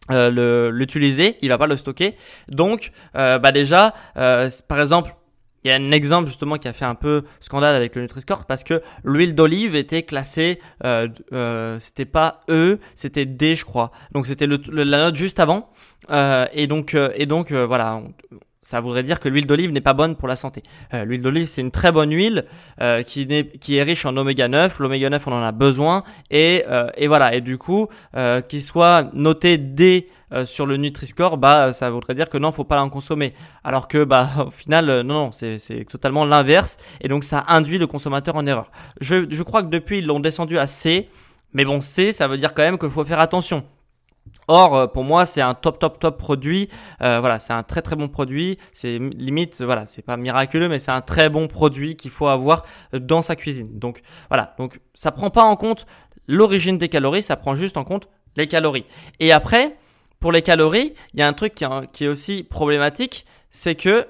euh, 0.10 0.72
l'utiliser, 0.72 1.38
il 1.42 1.50
va 1.50 1.58
pas 1.58 1.68
le 1.68 1.78
stocker. 1.78 2.16
Donc 2.48 2.92
euh, 3.16 3.40
bah 3.40 3.52
déjà, 3.52 3.94
euh, 4.18 4.50
par 4.68 4.80
exemple. 4.80 5.16
Il 5.64 5.70
y 5.70 5.72
a 5.72 5.76
un 5.76 5.92
exemple 5.92 6.28
justement 6.28 6.58
qui 6.58 6.68
a 6.68 6.74
fait 6.74 6.86
un 6.86 6.96
peu 6.96 7.24
scandale 7.40 7.76
avec 7.76 7.96
le 7.96 8.02
Nutri-Score 8.02 8.46
parce 8.46 8.64
que 8.64 8.82
l'huile 9.04 9.36
d'olive 9.36 9.76
était 9.76 10.04
classée, 10.04 10.60
euh, 10.84 11.08
euh, 11.34 11.78
c'était 11.80 12.06
pas 12.06 12.42
E, 12.50 12.80
c'était 12.96 13.26
D 13.26 13.56
je 13.56 13.66
crois. 13.66 13.92
Donc 14.12 14.26
c'était 14.26 14.48
le, 14.48 14.58
la 14.70 14.98
note 14.98 15.16
juste 15.16 15.40
avant. 15.40 15.70
Euh, 16.10 16.48
et 16.54 16.68
donc 16.68 16.96
et 17.16 17.26
donc 17.26 17.52
voilà, 17.52 18.02
ça 18.64 18.80
voudrait 18.80 19.02
dire 19.02 19.20
que 19.20 19.28
l'huile 19.28 19.48
d'olive 19.48 19.72
n'est 19.72 19.82
pas 19.82 19.94
bonne 19.94 20.16
pour 20.16 20.28
la 20.28 20.36
santé. 20.36 20.62
Euh, 20.94 21.04
l'huile 21.04 21.24
d'olive, 21.24 21.48
c'est 21.48 21.62
une 21.62 21.72
très 21.72 21.92
bonne 21.92 22.12
huile 22.12 22.46
euh, 22.80 23.02
qui, 23.02 23.24
est, 23.24 23.58
qui 23.58 23.78
est 23.78 23.84
riche 23.84 24.06
en 24.06 24.16
oméga 24.16 24.48
9. 24.48 24.78
L'oméga 24.80 25.10
9, 25.10 25.28
on 25.28 25.34
en 25.34 25.44
a 25.44 25.52
besoin. 25.52 26.04
Et, 26.30 26.64
euh, 26.70 26.88
et 26.96 27.08
voilà. 27.08 27.34
Et 27.34 27.42
du 27.42 27.58
coup, 27.58 27.88
euh, 28.16 28.42
qu'il 28.42 28.62
soit 28.62 29.10
noté 29.14 29.58
D 29.58 30.10
euh, 30.32 30.46
sur 30.46 30.68
le 30.68 30.78
Nutri-Score, 30.78 31.38
bah, 31.38 31.74
ça 31.74 31.90
voudrait 31.90 32.14
dire 32.14 32.30
que 32.30 32.38
non, 32.38 32.52
faut 32.52 32.64
pas 32.64 32.80
en 32.80 32.92
consommer. 32.92 33.34
Alors 33.64 33.88
que, 33.88 34.04
bah, 34.04 34.30
au 34.48 34.52
final, 34.52 35.02
non, 35.02 35.26
non, 35.26 35.32
c'est, 35.32 35.58
c'est 35.58 35.84
totalement 35.86 36.26
l'inverse. 36.26 36.78
Et 37.02 37.08
donc, 37.08 37.24
ça 37.24 37.44
induit 37.48 37.80
le 37.80 37.88
consommateur 37.88 38.36
en 38.36 38.46
erreur. 38.46 38.70
Je, 39.00 39.26
je 39.28 39.42
crois 39.42 39.64
que 39.64 39.70
depuis, 39.70 40.00
ils 40.00 40.06
l'ont 40.06 40.20
descendu 40.20 40.60
à 40.60 40.68
C. 40.68 41.10
Mais 41.54 41.66
bon, 41.66 41.82
C, 41.82 42.12
ça 42.12 42.28
veut 42.28 42.38
dire 42.38 42.54
quand 42.54 42.62
même 42.62 42.78
qu'il 42.78 42.92
faut 42.92 43.04
faire 43.06 43.20
attention. 43.20 43.64
Or, 44.48 44.76
euh, 44.76 44.88
pour 44.88 45.04
moi, 45.04 45.26
c'est 45.26 45.42
un 45.42 45.54
top, 45.54 45.80
top, 45.80 46.00
top 46.00 46.18
produit. 46.18 46.70
Euh, 47.02 47.20
voilà, 47.20 47.40
c'est 47.40 47.54
un 47.54 47.64
très, 47.64 47.82
très 47.82 47.96
bon 47.96 48.08
produit. 48.08 48.58
C'est 48.74 49.00
limite, 49.00 49.62
voilà, 49.62 49.86
c'est 49.86 50.02
pas 50.02 50.18
miraculeux, 50.18 50.68
mais 50.68 50.80
c'est 50.80 50.92
un 50.92 51.02
très 51.02 51.30
bon 51.30 51.48
produit 51.48 51.96
qu'il 51.96 52.12
faut 52.12 52.28
avoir 52.28 52.66
dans 52.94 53.22
sa 53.22 53.36
cuisine. 53.36 53.80
Donc, 53.80 54.02
voilà. 54.30 54.54
Donc, 54.58 54.80
ça 54.94 55.12
prend 55.12 55.30
pas 55.30 55.44
en 55.44 55.56
compte 55.56 55.86
l'origine 56.28 56.78
des 56.78 56.90
calories, 56.90 57.24
ça 57.24 57.36
prend 57.36 57.56
juste 57.56 57.78
en 57.78 57.84
compte 57.84 58.08
les 58.36 58.48
calories. 58.48 58.86
Et 59.20 59.32
après, 59.32 59.78
pour 60.20 60.32
les 60.32 60.42
calories, 60.42 60.94
il 61.14 61.20
y 61.20 61.24
a 61.24 61.28
un 61.28 61.34
truc 61.34 61.54
qui 61.56 62.04
est 62.04 62.08
aussi 62.08 62.44
problématique, 62.44 63.26
c'est 63.50 63.76
que 63.76 64.08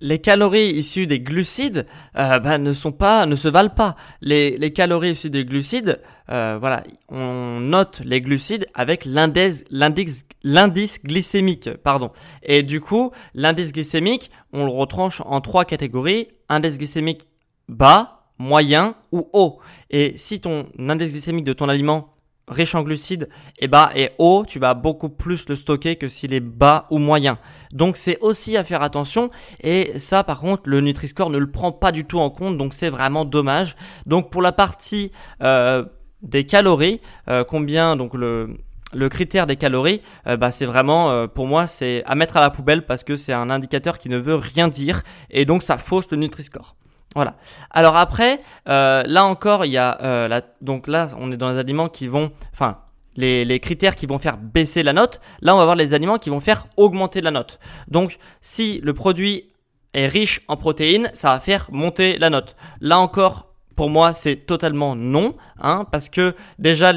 les 0.00 0.18
calories 0.20 0.70
issues 0.70 1.06
des 1.06 1.20
glucides 1.20 1.86
euh, 2.16 2.38
bah, 2.38 2.58
ne 2.58 2.72
sont 2.72 2.92
pas, 2.92 3.26
ne 3.26 3.36
se 3.36 3.48
valent 3.48 3.74
pas. 3.74 3.96
Les, 4.20 4.56
les 4.58 4.72
calories 4.72 5.12
issues 5.12 5.30
des 5.30 5.44
glucides, 5.44 6.00
euh, 6.30 6.56
voilà, 6.58 6.82
on 7.08 7.60
note 7.60 8.00
les 8.04 8.20
glucides 8.20 8.66
avec 8.74 9.04
l'indice, 9.04 9.64
l'indice, 9.70 11.02
glycémique, 11.02 11.70
pardon. 11.82 12.10
Et 12.42 12.62
du 12.62 12.80
coup, 12.80 13.10
l'indice 13.34 13.72
glycémique, 13.72 14.30
on 14.52 14.64
le 14.64 14.72
retranche 14.72 15.22
en 15.24 15.40
trois 15.40 15.64
catégories 15.64 16.28
indice 16.48 16.78
glycémique 16.78 17.26
bas, 17.68 18.30
moyen 18.38 18.94
ou 19.12 19.28
haut. 19.32 19.58
Et 19.90 20.14
si 20.16 20.40
ton 20.40 20.66
indice 20.78 21.12
glycémique 21.12 21.44
de 21.44 21.52
ton 21.52 21.68
aliment 21.68 22.15
riche 22.48 22.74
en 22.74 22.82
glucides 22.82 23.28
et 23.58 23.68
bas 23.68 23.90
et 23.94 24.10
haut, 24.18 24.44
tu 24.46 24.58
vas 24.58 24.74
beaucoup 24.74 25.08
plus 25.08 25.48
le 25.48 25.56
stocker 25.56 25.96
que 25.96 26.08
s'il 26.08 26.32
est 26.32 26.40
bas 26.40 26.86
ou 26.90 26.98
moyen. 26.98 27.38
Donc 27.72 27.96
c'est 27.96 28.18
aussi 28.20 28.56
à 28.56 28.64
faire 28.64 28.82
attention 28.82 29.30
et 29.62 29.98
ça 29.98 30.22
par 30.22 30.40
contre 30.40 30.62
le 30.66 30.80
Nutri-Score 30.80 31.30
ne 31.30 31.38
le 31.38 31.50
prend 31.50 31.72
pas 31.72 31.92
du 31.92 32.04
tout 32.04 32.20
en 32.20 32.30
compte 32.30 32.56
donc 32.56 32.74
c'est 32.74 32.90
vraiment 32.90 33.24
dommage. 33.24 33.76
Donc 34.06 34.30
pour 34.30 34.42
la 34.42 34.52
partie 34.52 35.10
euh, 35.42 35.84
des 36.22 36.46
calories, 36.46 37.00
euh, 37.28 37.44
combien 37.44 37.96
donc 37.96 38.14
le 38.14 38.56
le 38.92 39.08
critère 39.08 39.48
des 39.48 39.56
calories, 39.56 40.00
euh, 40.28 40.36
bah, 40.36 40.52
c'est 40.52 40.64
vraiment, 40.64 41.26
pour 41.26 41.46
moi, 41.48 41.66
c'est 41.66 42.04
à 42.06 42.14
mettre 42.14 42.36
à 42.36 42.40
la 42.40 42.50
poubelle 42.50 42.86
parce 42.86 43.02
que 43.02 43.16
c'est 43.16 43.32
un 43.32 43.50
indicateur 43.50 43.98
qui 43.98 44.08
ne 44.08 44.16
veut 44.16 44.36
rien 44.36 44.68
dire 44.68 45.02
et 45.28 45.44
donc 45.44 45.64
ça 45.64 45.76
fausse 45.76 46.08
le 46.12 46.16
Nutri-Score. 46.16 46.76
Voilà. 47.14 47.36
Alors 47.70 47.96
après, 47.96 48.40
euh, 48.68 49.02
là 49.06 49.24
encore, 49.24 49.64
il 49.64 49.72
y 49.72 49.78
a 49.78 49.98
euh, 50.02 50.40
donc 50.60 50.86
là, 50.86 51.06
on 51.18 51.32
est 51.32 51.36
dans 51.36 51.50
les 51.50 51.58
aliments 51.58 51.88
qui 51.88 52.08
vont, 52.08 52.30
enfin, 52.52 52.78
les, 53.16 53.60
critères 53.60 53.96
qui 53.96 54.06
vont 54.06 54.18
faire 54.18 54.36
baisser 54.36 54.82
la 54.82 54.92
note. 54.92 55.20
Là, 55.40 55.54
on 55.54 55.58
va 55.58 55.64
voir 55.64 55.76
les 55.76 55.94
aliments 55.94 56.18
qui 56.18 56.28
vont 56.28 56.40
faire 56.40 56.66
augmenter 56.76 57.22
la 57.22 57.30
note. 57.30 57.58
Donc, 57.88 58.18
si 58.42 58.80
le 58.82 58.92
produit 58.92 59.50
est 59.94 60.08
riche 60.08 60.42
en 60.48 60.58
protéines, 60.58 61.10
ça 61.14 61.30
va 61.30 61.40
faire 61.40 61.68
monter 61.72 62.18
la 62.18 62.28
note. 62.28 62.54
Là 62.82 62.98
encore, 62.98 63.54
pour 63.76 63.88
moi, 63.88 64.12
c'est 64.12 64.36
totalement 64.36 64.94
non, 64.94 65.36
hein, 65.60 65.86
parce 65.90 66.10
que 66.10 66.34
déjà, 66.58 66.92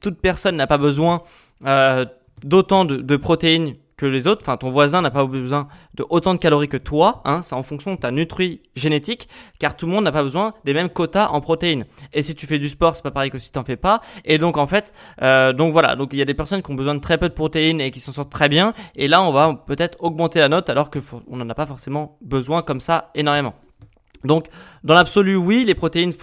toute 0.00 0.20
personne 0.20 0.56
n'a 0.56 0.66
pas 0.66 0.78
besoin 0.78 1.22
euh, 1.64 2.04
d'autant 2.42 2.84
de 2.84 3.16
protéines 3.16 3.74
que 3.98 4.06
les 4.06 4.26
autres. 4.26 4.40
Enfin, 4.42 4.56
ton 4.56 4.70
voisin 4.70 5.02
n'a 5.02 5.10
pas 5.10 5.26
besoin 5.26 5.68
de 5.94 6.06
autant 6.08 6.32
de 6.32 6.38
calories 6.38 6.68
que 6.68 6.78
toi. 6.78 7.20
Hein, 7.26 7.42
c'est 7.42 7.54
en 7.54 7.62
fonction 7.62 7.92
de 7.92 7.98
ta 7.98 8.10
nutri 8.10 8.62
génétique, 8.74 9.28
car 9.58 9.76
tout 9.76 9.84
le 9.84 9.92
monde 9.92 10.04
n'a 10.04 10.12
pas 10.12 10.22
besoin 10.22 10.54
des 10.64 10.72
mêmes 10.72 10.88
quotas 10.88 11.26
en 11.28 11.42
protéines. 11.42 11.84
Et 12.14 12.22
si 12.22 12.34
tu 12.34 12.46
fais 12.46 12.58
du 12.58 12.70
sport, 12.70 12.96
c'est 12.96 13.02
pas 13.02 13.10
pareil 13.10 13.30
que 13.30 13.38
si 13.38 13.52
t'en 13.52 13.64
fais 13.64 13.76
pas. 13.76 14.00
Et 14.24 14.38
donc 14.38 14.56
en 14.56 14.66
fait, 14.66 14.94
euh, 15.20 15.52
donc 15.52 15.72
voilà. 15.72 15.96
Donc 15.96 16.10
il 16.12 16.18
y 16.18 16.22
a 16.22 16.24
des 16.24 16.34
personnes 16.34 16.62
qui 16.62 16.70
ont 16.70 16.76
besoin 16.76 16.94
de 16.94 17.00
très 17.00 17.18
peu 17.18 17.28
de 17.28 17.34
protéines 17.34 17.80
et 17.80 17.90
qui 17.90 18.00
s'en 18.00 18.12
sortent 18.12 18.32
très 18.32 18.48
bien. 18.48 18.72
Et 18.96 19.08
là, 19.08 19.20
on 19.22 19.32
va 19.32 19.52
peut-être 19.66 19.98
augmenter 20.00 20.38
la 20.38 20.48
note 20.48 20.70
alors 20.70 20.88
que 20.88 21.00
on 21.26 21.36
n'en 21.36 21.48
a 21.50 21.54
pas 21.54 21.66
forcément 21.66 22.16
besoin 22.22 22.62
comme 22.62 22.80
ça 22.80 23.10
énormément. 23.14 23.54
Donc, 24.24 24.46
dans 24.88 24.94
l'absolu, 24.94 25.36
oui, 25.36 25.64
les 25.66 25.74
protéines, 25.74 26.14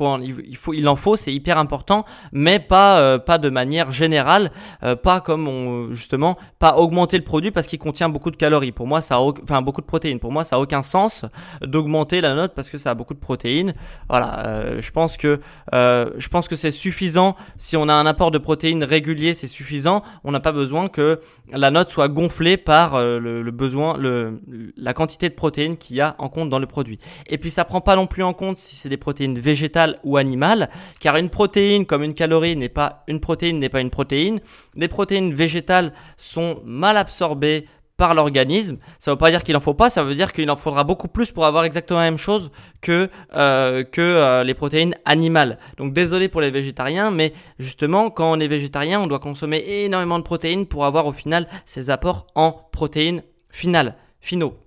il, 0.74 0.88
en 0.88 0.96
faut, 0.96 1.16
c'est 1.16 1.32
hyper 1.32 1.60
important, 1.60 2.04
mais 2.32 2.60
pas, 2.60 2.98
euh, 2.98 3.38
de 3.38 3.50
manière 3.52 3.92
générale, 3.92 4.52
euh, 4.84 4.96
pas 4.96 5.22
comme 5.22 5.48
on, 5.48 5.92
justement, 5.92 6.36
pas 6.58 6.78
augmenter 6.78 7.18
le 7.20 7.24
produit 7.24 7.52
parce 7.52 7.68
qu'il 7.68 7.78
contient 7.78 8.10
beaucoup 8.10 8.32
de 8.32 8.36
calories. 8.36 8.72
Pour 8.72 8.88
moi, 8.88 9.02
ça, 9.02 9.18
a, 9.18 9.20
enfin 9.20 9.62
beaucoup 9.62 9.82
de 9.82 9.86
protéines. 9.86 10.20
Pour 10.20 10.32
moi, 10.32 10.44
ça 10.44 10.56
a 10.56 10.60
aucun 10.60 10.82
sens 10.82 11.26
d'augmenter 11.62 12.22
la 12.22 12.34
note 12.34 12.54
parce 12.56 12.72
que 12.72 12.80
ça 12.80 12.90
a 12.90 12.94
beaucoup 12.96 13.14
de 13.14 13.20
protéines. 13.20 13.76
Voilà, 14.10 14.48
euh, 14.48 14.82
je 14.82 14.90
pense 14.90 15.16
que, 15.16 15.40
je 15.72 16.28
pense 16.30 16.48
que 16.48 16.56
c'est 16.56 16.72
suffisant 16.72 17.36
si 17.60 17.78
on 17.78 17.88
a 17.88 17.94
un 17.94 18.08
apport 18.08 18.32
de 18.32 18.40
protéines 18.40 18.84
régulier, 18.84 19.36
c'est 19.36 19.46
suffisant. 19.46 20.02
On 20.24 20.32
n'a 20.32 20.40
pas 20.40 20.52
besoin 20.52 20.88
que 20.90 21.20
la 21.52 21.70
note 21.70 21.92
soit 21.92 22.08
gonflée 22.08 22.58
par 22.58 23.00
le, 23.00 23.44
le, 23.44 23.52
besoin, 23.52 23.96
le, 23.96 24.42
la 24.76 24.96
quantité 24.96 25.30
de 25.30 25.36
protéines 25.36 25.78
qu'il 25.78 25.98
y 25.98 26.02
a 26.02 26.16
en 26.18 26.30
compte 26.30 26.50
dans 26.50 26.58
le 26.58 26.66
produit. 26.66 26.98
Et 27.28 27.38
puis, 27.38 27.52
ça 27.52 27.64
prend 27.64 27.82
pas 27.82 27.96
non 27.96 28.08
plus 28.08 28.24
en 28.24 28.34
compte 28.34 28.55
si 28.56 28.76
c'est 28.76 28.90
des 28.90 28.98
protéines 28.98 29.40
végétales 29.40 30.00
ou 30.04 30.18
animales, 30.18 30.70
car 31.00 31.18
une 31.18 31.30
protéine 31.30 31.86
comme 31.86 32.04
une 32.04 32.14
calorie 32.14 32.56
n'est 32.56 32.70
pas 32.70 33.04
une 33.08 33.20
protéine 33.20 33.60
n'est 33.60 33.70
pas 33.70 33.82
une 33.82 33.90
protéine. 33.90 34.40
Les 34.76 34.88
protéines 34.88 35.34
végétales 35.34 35.94
sont 36.18 36.62
mal 36.66 36.98
absorbées 36.98 37.68
par 37.98 38.14
l'organisme. 38.14 38.78
Ça 39.00 39.12
ne 39.12 39.16
veut 39.16 39.18
pas 39.18 39.32
dire 39.32 39.44
qu'il 39.44 39.56
en 39.56 39.60
faut 39.60 39.74
pas, 39.74 39.90
ça 39.90 40.04
veut 40.04 40.16
dire 40.16 40.34
qu'il 40.34 40.50
en 40.52 40.56
faudra 40.56 40.84
beaucoup 40.84 41.08
plus 41.08 41.32
pour 41.32 41.46
avoir 41.46 41.64
exactement 41.64 42.00
la 42.00 42.06
même 42.06 42.18
chose 42.18 42.52
que 42.82 43.10
euh, 43.36 43.84
que 43.84 44.02
euh, 44.02 44.44
les 44.44 44.54
protéines 44.54 44.96
animales. 45.06 45.60
Donc 45.78 45.94
désolé 45.94 46.28
pour 46.28 46.42
les 46.42 46.52
végétariens, 46.52 47.12
mais 47.12 47.34
justement 47.60 48.10
quand 48.10 48.32
on 48.32 48.40
est 48.40 48.48
végétarien, 48.48 49.00
on 49.00 49.08
doit 49.08 49.20
consommer 49.20 49.64
énormément 49.68 50.20
de 50.20 50.24
protéines 50.24 50.66
pour 50.66 50.86
avoir 50.86 51.06
au 51.06 51.14
final 51.14 51.48
ces 51.66 51.90
apports 51.90 52.28
en 52.36 52.52
protéines 52.72 53.24
finales, 53.50 53.96
finaux 54.20 54.65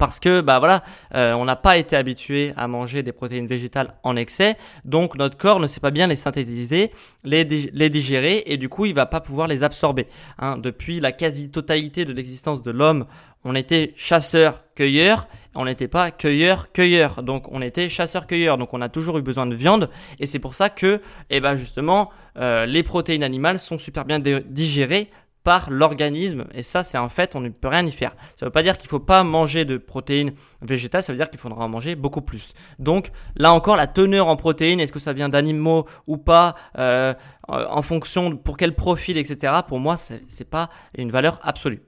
parce 0.00 0.18
que 0.18 0.40
bah 0.40 0.58
voilà, 0.58 0.82
euh, 1.14 1.34
on 1.34 1.44
n'a 1.44 1.56
pas 1.56 1.76
été 1.76 1.94
habitué 1.94 2.54
à 2.56 2.66
manger 2.66 3.02
des 3.02 3.12
protéines 3.12 3.46
végétales 3.46 3.92
en 4.02 4.16
excès, 4.16 4.56
donc 4.86 5.14
notre 5.16 5.36
corps 5.36 5.60
ne 5.60 5.66
sait 5.66 5.78
pas 5.78 5.90
bien 5.90 6.06
les 6.06 6.16
synthétiser, 6.16 6.90
les, 7.22 7.44
digérer 7.44 8.42
et 8.46 8.56
du 8.56 8.70
coup 8.70 8.86
il 8.86 8.94
va 8.94 9.04
pas 9.04 9.20
pouvoir 9.20 9.46
les 9.46 9.62
absorber. 9.62 10.06
Hein. 10.38 10.56
Depuis 10.56 11.00
la 11.00 11.12
quasi-totalité 11.12 12.06
de 12.06 12.14
l'existence 12.14 12.62
de 12.62 12.70
l'homme, 12.70 13.04
on 13.44 13.54
était 13.54 13.92
chasseur-cueilleur, 13.94 15.26
on 15.54 15.66
n'était 15.66 15.88
pas 15.88 16.10
cueilleur-cueilleur, 16.10 17.22
donc 17.22 17.52
on 17.52 17.60
était 17.60 17.90
chasseur-cueilleur, 17.90 18.56
donc 18.56 18.72
on 18.72 18.80
a 18.80 18.88
toujours 18.88 19.18
eu 19.18 19.22
besoin 19.22 19.46
de 19.46 19.54
viande 19.54 19.90
et 20.18 20.24
c'est 20.24 20.38
pour 20.38 20.54
ça 20.54 20.70
que, 20.70 21.02
eh 21.28 21.40
ben 21.40 21.56
justement, 21.56 22.08
euh, 22.38 22.64
les 22.64 22.82
protéines 22.82 23.22
animales 23.22 23.58
sont 23.58 23.76
super 23.76 24.06
bien 24.06 24.18
digérées 24.18 25.10
par 25.42 25.70
l'organisme 25.70 26.46
et 26.52 26.62
ça 26.62 26.82
c'est 26.82 26.98
un 26.98 27.08
fait, 27.08 27.34
on 27.34 27.40
ne 27.40 27.48
peut 27.48 27.68
rien 27.68 27.84
y 27.86 27.90
faire. 27.92 28.12
Ça 28.36 28.44
ne 28.44 28.46
veut 28.46 28.52
pas 28.52 28.62
dire 28.62 28.76
qu'il 28.76 28.86
ne 28.86 28.90
faut 28.90 29.00
pas 29.00 29.24
manger 29.24 29.64
de 29.64 29.78
protéines 29.78 30.32
végétales, 30.62 31.02
ça 31.02 31.12
veut 31.12 31.18
dire 31.18 31.30
qu'il 31.30 31.40
faudra 31.40 31.64
en 31.64 31.68
manger 31.68 31.94
beaucoup 31.94 32.22
plus. 32.22 32.54
Donc 32.78 33.10
là 33.36 33.52
encore 33.52 33.76
la 33.76 33.86
teneur 33.86 34.28
en 34.28 34.36
protéines, 34.36 34.80
est-ce 34.80 34.92
que 34.92 34.98
ça 34.98 35.12
vient 35.12 35.28
d'animaux 35.28 35.86
ou 36.06 36.16
pas, 36.16 36.54
euh, 36.78 37.14
en 37.48 37.82
fonction 37.82 38.30
de 38.30 38.34
pour 38.34 38.56
quel 38.56 38.74
profil, 38.74 39.16
etc. 39.16 39.54
Pour 39.66 39.80
moi 39.80 39.96
c'est 39.96 40.48
pas 40.48 40.70
une 40.96 41.10
valeur 41.10 41.40
absolue. 41.42 41.82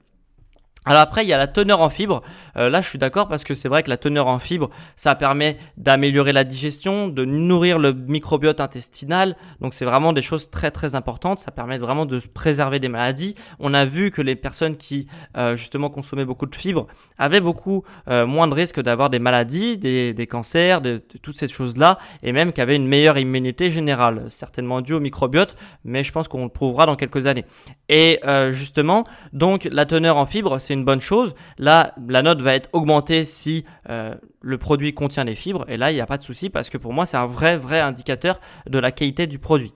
Alors 0.85 1.01
après, 1.01 1.23
il 1.23 1.29
y 1.29 1.33
a 1.33 1.37
la 1.37 1.47
teneur 1.47 1.79
en 1.79 1.89
fibres. 1.89 2.21
Euh, 2.57 2.69
là, 2.69 2.81
je 2.81 2.89
suis 2.89 2.99
d'accord 2.99 3.29
parce 3.29 3.43
que 3.43 3.53
c'est 3.53 3.69
vrai 3.69 3.83
que 3.83 3.89
la 3.89 3.97
teneur 3.97 4.27
en 4.27 4.37
fibres, 4.37 4.69
ça 4.97 5.15
permet 5.15 5.57
d'améliorer 5.77 6.33
la 6.33 6.43
digestion, 6.43 7.07
de 7.07 7.23
nourrir 7.23 7.79
le 7.79 7.93
microbiote 7.93 8.59
intestinal. 8.59 9.37
Donc 9.61 9.73
c'est 9.73 9.85
vraiment 9.85 10.11
des 10.11 10.21
choses 10.21 10.49
très 10.49 10.71
très 10.71 10.95
importantes. 10.95 11.39
Ça 11.39 11.51
permet 11.51 11.77
vraiment 11.77 12.05
de 12.05 12.19
se 12.19 12.27
préserver 12.27 12.79
des 12.79 12.89
maladies. 12.89 13.35
On 13.59 13.73
a 13.73 13.85
vu 13.85 14.11
que 14.11 14.21
les 14.21 14.35
personnes 14.35 14.75
qui 14.75 15.07
euh, 15.37 15.55
justement 15.55 15.89
consommaient 15.89 16.25
beaucoup 16.25 16.45
de 16.45 16.55
fibres 16.55 16.87
avaient 17.17 17.39
beaucoup 17.39 17.83
euh, 18.09 18.25
moins 18.25 18.47
de 18.47 18.53
risques 18.53 18.81
d'avoir 18.81 19.09
des 19.09 19.19
maladies, 19.19 19.77
des, 19.77 20.13
des 20.13 20.27
cancers, 20.27 20.81
de, 20.81 21.01
toutes 21.21 21.37
ces 21.37 21.47
choses-là, 21.47 21.97
et 22.23 22.33
même 22.33 22.51
qu'avaient 22.51 22.75
une 22.75 22.87
meilleure 22.87 23.17
immunité 23.17 23.71
générale, 23.71 24.25
certainement 24.27 24.81
due 24.81 24.93
au 24.93 24.99
microbiote, 24.99 25.55
mais 25.85 26.03
je 26.03 26.11
pense 26.11 26.27
qu'on 26.27 26.43
le 26.43 26.49
prouvera 26.49 26.85
dans 26.85 26.95
quelques 26.95 27.27
années. 27.27 27.45
Et 27.89 28.19
justement, 28.51 29.05
donc 29.31 29.67
la 29.71 29.85
teneur 29.85 30.17
en 30.17 30.25
fibres, 30.25 30.59
c'est 30.59 30.72
une 30.73 30.85
bonne 30.85 31.01
chose. 31.01 31.33
Là, 31.57 31.93
la 32.07 32.21
note 32.21 32.41
va 32.41 32.53
être 32.55 32.69
augmentée 32.73 33.25
si 33.25 33.65
euh, 33.89 34.15
le 34.41 34.57
produit 34.57 34.93
contient 34.93 35.25
des 35.25 35.35
fibres. 35.35 35.65
Et 35.67 35.77
là, 35.77 35.91
il 35.91 35.95
n'y 35.95 36.01
a 36.01 36.05
pas 36.05 36.17
de 36.17 36.23
souci 36.23 36.49
parce 36.49 36.69
que 36.69 36.77
pour 36.77 36.93
moi, 36.93 37.05
c'est 37.05 37.17
un 37.17 37.27
vrai, 37.27 37.57
vrai 37.57 37.79
indicateur 37.79 38.39
de 38.69 38.79
la 38.79 38.91
qualité 38.91 39.27
du 39.27 39.39
produit. 39.39 39.73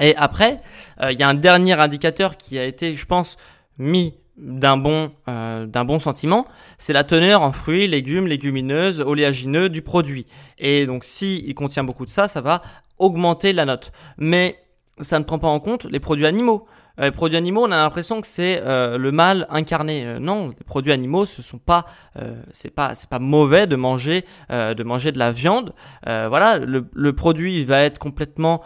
Et 0.00 0.14
après, 0.16 0.58
euh, 1.00 1.12
il 1.12 1.18
y 1.18 1.22
a 1.22 1.28
un 1.28 1.34
dernier 1.34 1.74
indicateur 1.74 2.36
qui 2.36 2.58
a 2.58 2.64
été, 2.64 2.96
je 2.96 3.06
pense, 3.06 3.36
mis 3.78 4.14
d'un 4.36 4.76
bon 4.76 5.12
euh, 5.28 5.66
bon 5.66 5.98
sentiment, 5.98 6.46
c'est 6.76 6.92
la 6.92 7.04
teneur 7.04 7.42
en 7.42 7.52
fruits, 7.52 7.88
légumes, 7.88 8.26
légumineuses, 8.26 9.00
oléagineux 9.00 9.70
du 9.70 9.80
produit. 9.80 10.26
Et 10.58 10.84
donc 10.84 11.04
si 11.04 11.42
il 11.46 11.54
contient 11.54 11.84
beaucoup 11.84 12.04
de 12.04 12.10
ça, 12.10 12.28
ça 12.28 12.42
va 12.42 12.60
augmenter 12.98 13.52
la 13.54 13.64
note. 13.64 13.92
Mais 14.18 14.58
ça 15.00 15.18
ne 15.18 15.24
prend 15.24 15.38
pas 15.38 15.48
en 15.48 15.60
compte 15.60 15.84
les 15.84 16.00
produits 16.00 16.26
animaux. 16.26 16.66
Euh, 16.98 17.04
les 17.04 17.10
produits 17.10 17.36
animaux, 17.36 17.64
on 17.64 17.70
a 17.70 17.76
l'impression 17.76 18.20
que 18.20 18.26
c'est 18.26 18.60
euh, 18.64 18.98
le 18.98 19.12
mal 19.12 19.46
incarné. 19.50 20.06
Euh, 20.06 20.18
non, 20.18 20.48
les 20.48 20.64
produits 20.64 20.92
animaux, 20.92 21.26
ce 21.26 21.42
sont 21.42 21.58
pas, 21.58 21.86
c'est 22.52 22.70
pas, 22.70 22.94
c'est 22.94 23.10
pas 23.10 23.18
mauvais 23.18 23.66
de 23.66 23.76
manger, 23.76 24.24
de 24.50 24.82
manger 24.82 25.12
de 25.12 25.18
la 25.18 25.32
viande. 25.32 25.74
voilà, 26.04 26.58
le, 26.58 26.86
le, 26.92 27.12
produit 27.12 27.64
va 27.64 27.82
être 27.82 27.98
complètement 27.98 28.62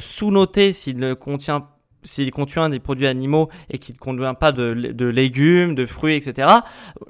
sous-noté 0.00 0.72
s'il 0.72 0.98
ne 0.98 1.14
contient 1.14 1.68
s'il 2.04 2.32
contient 2.32 2.68
des 2.68 2.80
produits 2.80 3.06
animaux 3.06 3.48
et 3.70 3.78
qu'il 3.78 3.94
ne 3.94 4.00
contient 4.00 4.34
pas 4.34 4.50
de, 4.50 4.74
de, 4.74 5.06
légumes, 5.06 5.76
de 5.76 5.86
fruits, 5.86 6.16
etc. 6.16 6.48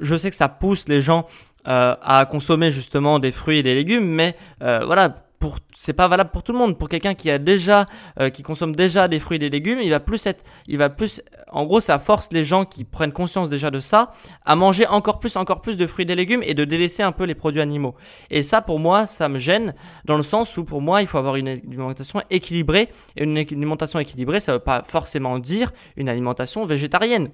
Je 0.00 0.17
sais 0.17 0.29
que 0.29 0.37
ça 0.37 0.49
pousse 0.49 0.87
les 0.88 1.00
gens 1.00 1.26
à 1.64 2.26
consommer 2.31 2.71
justement 2.71 3.19
des 3.19 3.33
fruits 3.33 3.59
et 3.59 3.62
des 3.62 3.75
légumes, 3.75 4.07
mais 4.07 4.37
voilà, 4.61 5.17
pour 5.42 5.58
c'est 5.75 5.92
pas 5.92 6.06
valable 6.06 6.30
pour 6.30 6.44
tout 6.44 6.52
le 6.52 6.58
monde. 6.58 6.78
Pour 6.78 6.88
quelqu'un 6.88 7.14
qui 7.14 7.28
a 7.28 7.38
déjà 7.38 7.87
euh, 8.20 8.30
qui 8.30 8.44
consomme 8.44 8.76
déjà 8.76 9.08
des 9.08 9.18
fruits 9.18 9.37
et 9.37 9.38
des 9.40 9.50
légumes, 9.50 9.80
il 9.82 9.90
va 9.90 9.99
plus 9.99 10.25
être 10.25 10.44
il 10.68 10.78
va 10.78 10.88
plus 10.88 11.20
en 11.50 11.66
gros 11.66 11.80
ça 11.80 11.99
force 11.99 12.28
les 12.30 12.44
gens 12.44 12.64
qui 12.64 12.84
prennent 12.84 13.11
conscience 13.12 13.49
déjà 13.49 13.72
de 13.72 13.80
ça 13.80 14.12
à 14.44 14.54
manger 14.54 14.87
encore 14.87 15.18
plus 15.18 15.34
encore 15.34 15.61
plus 15.61 15.76
de 15.76 15.84
fruits 15.88 16.04
et 16.04 16.06
des 16.06 16.14
légumes 16.14 16.44
et 16.44 16.54
de 16.54 16.64
délaisser 16.64 17.02
un 17.02 17.11
peu 17.11 17.25
les 17.25 17.34
produits 17.34 17.61
animaux. 17.61 17.96
Et 18.30 18.44
ça 18.44 18.62
pour 18.62 18.78
moi 18.78 19.04
ça 19.06 19.28
me 19.28 19.40
gêne 19.40 19.75
dans 20.04 20.16
le 20.16 20.22
sens 20.22 20.56
où 20.56 20.64
pour 20.64 20.80
moi 20.80 21.02
il 21.02 21.08
faut 21.08 21.18
avoir 21.18 21.34
une 21.34 21.49
alimentation 21.49 22.22
équilibrée 22.30 22.88
et 23.16 23.25
une 23.25 23.37
alimentation 23.37 23.99
équilibrée 23.99 24.38
ça 24.38 24.52
veut 24.52 24.61
pas 24.61 24.84
forcément 24.87 25.40
dire 25.40 25.72
une 25.96 26.08
alimentation 26.08 26.66
végétarienne. 26.66 27.30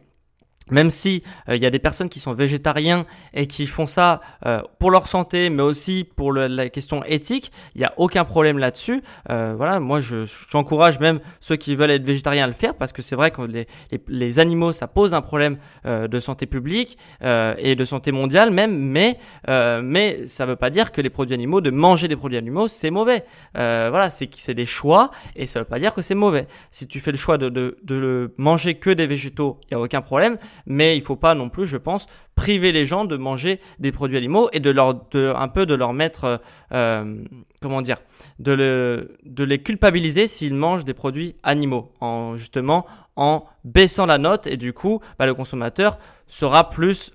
Même 0.70 0.90
si 0.90 1.22
euh, 1.48 1.56
il 1.56 1.62
y 1.62 1.66
a 1.66 1.70
des 1.70 1.78
personnes 1.78 2.08
qui 2.08 2.20
sont 2.20 2.32
végétariens 2.32 3.06
et 3.34 3.46
qui 3.46 3.66
font 3.66 3.86
ça 3.86 4.20
euh, 4.46 4.62
pour 4.78 4.90
leur 4.90 5.06
santé, 5.06 5.50
mais 5.50 5.62
aussi 5.62 6.04
pour 6.04 6.32
la 6.32 6.68
question 6.68 7.04
éthique, 7.04 7.52
il 7.74 7.78
n'y 7.78 7.84
a 7.84 7.92
aucun 7.96 8.24
problème 8.24 8.58
là-dessus. 8.58 9.02
Euh, 9.30 9.54
voilà, 9.56 9.80
moi 9.80 10.00
je 10.00 10.26
j'encourage 10.50 11.00
même 11.00 11.20
ceux 11.40 11.56
qui 11.56 11.76
veulent 11.76 11.90
être 11.90 12.04
végétariens 12.04 12.44
à 12.44 12.46
le 12.46 12.52
faire 12.52 12.74
parce 12.74 12.92
que 12.92 13.02
c'est 13.02 13.16
vrai 13.16 13.30
que 13.30 13.42
les, 13.42 13.66
les, 13.90 14.00
les, 14.08 14.38
animaux 14.38 14.72
ça 14.72 14.86
pose 14.86 15.14
un 15.14 15.22
problème 15.22 15.58
de 15.84 16.20
santé 16.20 16.46
publique 16.46 16.98
et 17.22 17.74
de 17.74 17.84
santé 17.84 18.12
mondiale 18.12 18.50
même, 18.50 18.76
mais 18.76 19.18
mais 19.48 20.26
ça 20.26 20.46
veut 20.46 20.56
pas 20.56 20.70
dire 20.70 20.92
que 20.92 21.00
les 21.00 21.10
produits 21.10 21.34
animaux, 21.34 21.60
de 21.60 21.70
manger 21.70 22.08
des 22.08 22.16
produits 22.16 22.38
animaux, 22.38 22.68
c'est 22.68 22.90
mauvais. 22.90 23.24
voilà, 23.54 24.10
c'est 24.10 24.28
c'est 24.36 24.54
des 24.54 24.66
choix 24.66 25.10
et 25.36 25.46
ça 25.46 25.60
veut 25.60 25.64
pas 25.64 25.78
dire 25.78 25.94
que 25.94 26.02
c'est 26.02 26.14
mauvais. 26.14 26.46
Si 26.70 26.86
tu 26.86 27.00
fais 27.00 27.10
le 27.10 27.18
choix 27.18 27.38
de 27.38 27.48
de, 27.48 27.78
de 27.82 28.32
manger 28.36 28.74
que 28.74 28.90
des 28.90 29.06
végétaux, 29.06 29.58
il 29.68 29.72
y 29.72 29.74
a 29.74 29.80
aucun 29.80 30.02
problème 30.02 30.38
mais 30.66 30.96
il 30.96 31.02
faut 31.02 31.16
pas 31.16 31.34
non 31.34 31.48
plus, 31.48 31.66
je 31.66 31.76
pense, 31.76 32.06
priver 32.34 32.72
les 32.72 32.86
gens 32.86 33.04
de 33.04 33.16
manger 33.16 33.60
des 33.78 33.92
produits 33.92 34.16
animaux 34.16 34.48
et 34.52 34.60
de 34.60 34.70
leur, 34.70 34.94
de, 35.10 35.32
un 35.34 35.48
peu 35.48 35.66
de 35.66 35.74
leur 35.74 35.92
mettre, 35.92 36.24
euh, 36.24 36.38
euh, 36.72 37.24
comment 37.60 37.82
dire, 37.82 37.98
de, 38.38 38.52
le, 38.52 39.16
de 39.24 39.44
les 39.44 39.62
culpabiliser 39.62 40.26
s'ils 40.26 40.54
mangent 40.54 40.84
des 40.84 40.94
produits 40.94 41.36
animaux, 41.42 41.92
en 42.00 42.36
justement 42.36 42.86
en 43.16 43.44
baissant 43.64 44.06
la 44.06 44.18
note 44.18 44.46
et 44.46 44.56
du 44.56 44.72
coup, 44.72 45.00
bah, 45.18 45.26
le 45.26 45.34
consommateur 45.34 45.98
sera 46.28 46.70
plus 46.70 47.12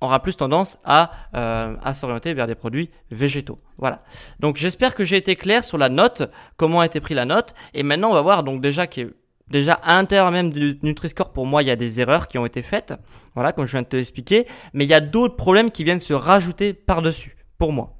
aura 0.00 0.20
plus 0.20 0.36
tendance 0.36 0.78
à, 0.84 1.10
euh, 1.34 1.74
à 1.82 1.94
s'orienter 1.94 2.34
vers 2.34 2.46
des 2.46 2.54
produits 2.54 2.90
végétaux. 3.10 3.58
Voilà. 3.78 4.00
Donc 4.40 4.56
j'espère 4.56 4.94
que 4.94 5.04
j'ai 5.04 5.16
été 5.16 5.36
clair 5.36 5.64
sur 5.64 5.78
la 5.78 5.88
note, 5.88 6.30
comment 6.56 6.80
a 6.80 6.86
été 6.86 7.00
pris 7.00 7.14
la 7.14 7.24
note. 7.24 7.54
Et 7.74 7.82
maintenant 7.82 8.10
on 8.10 8.14
va 8.14 8.22
voir 8.22 8.42
donc 8.42 8.60
déjà 8.60 8.86
que 8.86 9.14
Déjà, 9.48 9.74
à 9.74 9.94
l'intérieur 9.96 10.30
même 10.32 10.52
du 10.52 10.78
Nutri-Score, 10.82 11.32
pour 11.32 11.46
moi, 11.46 11.62
il 11.62 11.68
y 11.68 11.70
a 11.70 11.76
des 11.76 12.00
erreurs 12.00 12.26
qui 12.26 12.36
ont 12.38 12.46
été 12.46 12.62
faites. 12.62 12.94
Voilà, 13.34 13.52
comme 13.52 13.64
je 13.64 13.72
viens 13.72 13.82
de 13.82 13.86
te 13.86 13.96
l'expliquer. 13.96 14.46
Mais 14.72 14.84
il 14.84 14.90
y 14.90 14.94
a 14.94 15.00
d'autres 15.00 15.36
problèmes 15.36 15.70
qui 15.70 15.84
viennent 15.84 16.00
se 16.00 16.14
rajouter 16.14 16.72
par-dessus, 16.72 17.36
pour 17.58 17.72
moi. 17.72 17.96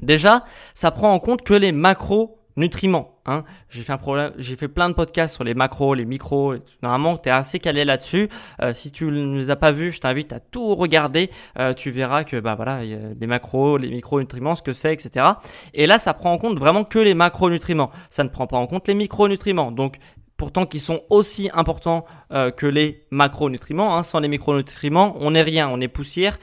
Déjà, 0.00 0.44
ça 0.74 0.90
prend 0.90 1.12
en 1.12 1.18
compte 1.18 1.42
que 1.42 1.54
les 1.54 1.72
macronutriments. 1.72 3.20
Hein. 3.24 3.44
J'ai 3.68 3.82
fait 3.82 3.92
un 3.92 3.98
problème, 3.98 4.32
j'ai 4.36 4.56
fait 4.56 4.66
plein 4.66 4.88
de 4.88 4.94
podcasts 4.94 5.34
sur 5.34 5.44
les 5.44 5.54
macros, 5.54 5.94
les 5.94 6.04
micros. 6.04 6.54
Normalement, 6.82 7.18
tu 7.18 7.28
es 7.28 7.32
assez 7.32 7.60
calé 7.60 7.84
là-dessus. 7.84 8.28
Euh, 8.60 8.74
si 8.74 8.90
tu 8.90 9.04
ne 9.04 9.36
les 9.36 9.50
as 9.50 9.56
pas 9.56 9.70
vus, 9.70 9.92
je 9.92 10.00
t'invite 10.00 10.32
à 10.32 10.40
tout 10.40 10.74
regarder. 10.74 11.30
Euh, 11.58 11.72
tu 11.72 11.90
verras 11.90 12.24
que 12.24 12.40
bah 12.40 12.56
voilà, 12.56 12.82
y 12.84 12.94
a 12.94 12.98
les 13.20 13.26
macros, 13.26 13.76
les 13.76 13.90
micronutriments, 13.90 14.56
ce 14.56 14.62
que 14.62 14.72
c'est, 14.72 14.92
etc. 14.92 15.26
Et 15.74 15.86
là, 15.86 15.98
ça 16.00 16.14
prend 16.14 16.32
en 16.32 16.38
compte 16.38 16.58
vraiment 16.58 16.82
que 16.82 16.98
les 16.98 17.14
macronutriments. 17.14 17.90
Ça 18.10 18.24
ne 18.24 18.28
prend 18.28 18.48
pas 18.48 18.56
en 18.56 18.66
compte 18.66 18.88
les 18.88 18.94
micronutriments. 18.94 19.70
Donc, 19.70 19.98
pourtant 20.42 20.66
qui 20.66 20.80
sont 20.80 21.02
aussi 21.08 21.50
importants 21.54 22.04
euh, 22.32 22.50
que 22.50 22.66
les 22.66 23.04
macronutriments. 23.12 23.96
Hein. 23.96 24.02
Sans 24.02 24.18
les 24.18 24.26
micronutriments, 24.26 25.14
on 25.20 25.30
n'est 25.30 25.42
rien, 25.42 25.68
on 25.68 25.80
est 25.80 25.86
poussière, 25.86 26.36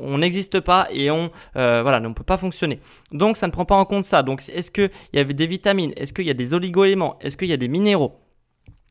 on 0.00 0.16
n'existe 0.16 0.60
pas 0.60 0.88
et 0.90 1.10
on 1.10 1.30
euh, 1.56 1.82
voilà, 1.82 1.98
on 1.98 2.08
ne 2.08 2.14
peut 2.14 2.24
pas 2.24 2.38
fonctionner. 2.38 2.80
Donc 3.12 3.36
ça 3.36 3.46
ne 3.46 3.52
prend 3.52 3.66
pas 3.66 3.74
en 3.74 3.84
compte 3.84 4.04
ça. 4.04 4.22
Donc 4.22 4.40
est-ce 4.48 4.70
qu'il 4.70 4.90
y 5.12 5.18
avait 5.18 5.34
des 5.34 5.46
vitamines? 5.46 5.92
Est-ce 5.98 6.14
qu'il 6.14 6.24
y 6.24 6.30
a 6.30 6.34
des 6.34 6.54
oligo-éléments? 6.54 7.18
Est-ce 7.20 7.36
qu'il 7.36 7.48
y 7.48 7.52
a 7.52 7.58
des 7.58 7.68
minéraux? 7.68 8.18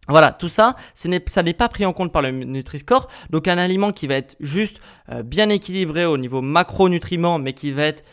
Voilà, 0.07 0.31
tout 0.31 0.49
ça, 0.49 0.75
ça 0.93 1.09
n'est 1.09 1.53
pas 1.53 1.67
pris 1.67 1.87
en 1.87 1.93
compte 1.93 2.13
par 2.13 2.21
le 2.21 2.29
Nutri-Score. 2.29 3.07
Donc 3.31 3.47
un 3.47 3.57
aliment 3.57 3.91
qui 3.91 4.05
va 4.05 4.17
être 4.17 4.35
juste 4.39 4.81
euh, 5.09 5.23
bien 5.23 5.49
équilibré 5.49 6.05
au 6.05 6.19
niveau 6.19 6.43
macronutriments, 6.43 7.39
mais 7.39 7.53
qui 7.53 7.71
va 7.71 7.85
être 7.85 8.03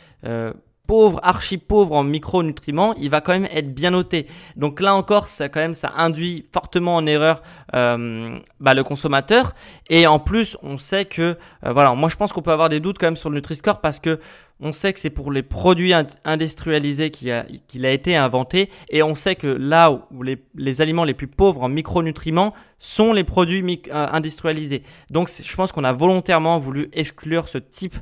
pauvre, 0.90 1.20
archi 1.23 1.56
pauvre 1.56 1.94
en 1.94 2.02
micronutriments, 2.02 2.94
il 2.94 3.11
va 3.11 3.20
quand 3.20 3.30
même 3.30 3.47
être 3.52 3.73
bien 3.73 3.92
noté. 3.92 4.26
Donc 4.56 4.80
là 4.80 4.92
encore, 4.97 5.28
ça 5.28 5.49
quand 5.49 5.61
même 5.61 5.73
ça 5.73 5.92
induit 5.97 6.47
fortement 6.52 6.97
en 6.97 7.06
erreur 7.06 7.42
euh, 7.76 8.36
bah, 8.58 8.75
le 8.75 8.82
consommateur. 8.82 9.54
Et 9.88 10.08
en 10.08 10.19
plus, 10.19 10.56
on 10.64 10.78
sait 10.78 11.04
que 11.04 11.38
euh, 11.64 11.73
voilà, 11.73 11.95
moi 11.95 12.08
je 12.08 12.17
pense 12.17 12.32
qu'on 12.32 12.43
peut 12.43 12.50
avoir 12.50 12.71
des 12.71 12.80
doutes 12.80 12.99
quand 12.99 13.06
même 13.06 13.17
sur 13.17 13.30
le 13.30 13.36
Nutri-Score 13.36 13.80
parce 13.80 14.00
que 14.00 14.19
on 14.60 14.73
sait 14.73 14.92
que 14.92 15.00
c'est 15.00 15.10
pour 15.10 15.32
les 15.32 15.42
produits 15.42 15.92
industrialisés 16.25 17.10
qu'il 17.10 17.30
a, 17.30 17.90
été 17.90 18.16
inventé 18.16 18.70
et 18.90 19.02
on 19.02 19.14
sait 19.14 19.34
que 19.34 19.46
là 19.46 19.90
où 20.10 20.23
les, 20.23 20.80
aliments 20.80 21.04
les 21.04 21.14
plus 21.14 21.26
pauvres 21.26 21.62
en 21.62 21.68
micronutriments 21.68 22.52
sont 22.78 23.12
les 23.12 23.25
produits 23.25 23.82
euh, 23.90 24.06
industrialisés. 24.12 24.82
Donc 25.10 25.30
je 25.30 25.56
pense 25.56 25.73
qu'on 25.73 25.84
a 25.84 25.92
volontairement 25.92 26.58
voulu 26.58 26.88
exclure 26.92 27.49
ce 27.49 27.58
type 27.58 27.96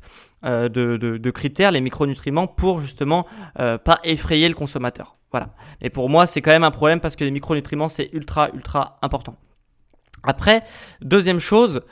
euh, 0.44 0.68
de, 0.68 1.30
critères, 1.30 1.70
les 1.70 1.80
micronutriments, 1.80 2.46
pour 2.46 2.80
justement 2.80 3.26
euh, 3.58 3.78
pas 3.78 4.00
effrayer 4.04 4.48
le 4.48 4.54
consommateur. 4.54 5.16
Voilà. 5.30 5.50
Et 5.80 5.90
pour 5.90 6.08
moi, 6.08 6.26
c'est 6.26 6.40
quand 6.40 6.52
même 6.52 6.64
un 6.64 6.70
problème 6.70 7.00
parce 7.00 7.14
que 7.14 7.24
les 7.24 7.30
micronutriments, 7.30 7.88
c'est 7.88 8.10
ultra, 8.12 8.50
ultra 8.54 8.96
important. 9.02 9.36
Après, 10.24 10.62
deuxième 11.00 11.38
chose, 11.38 11.82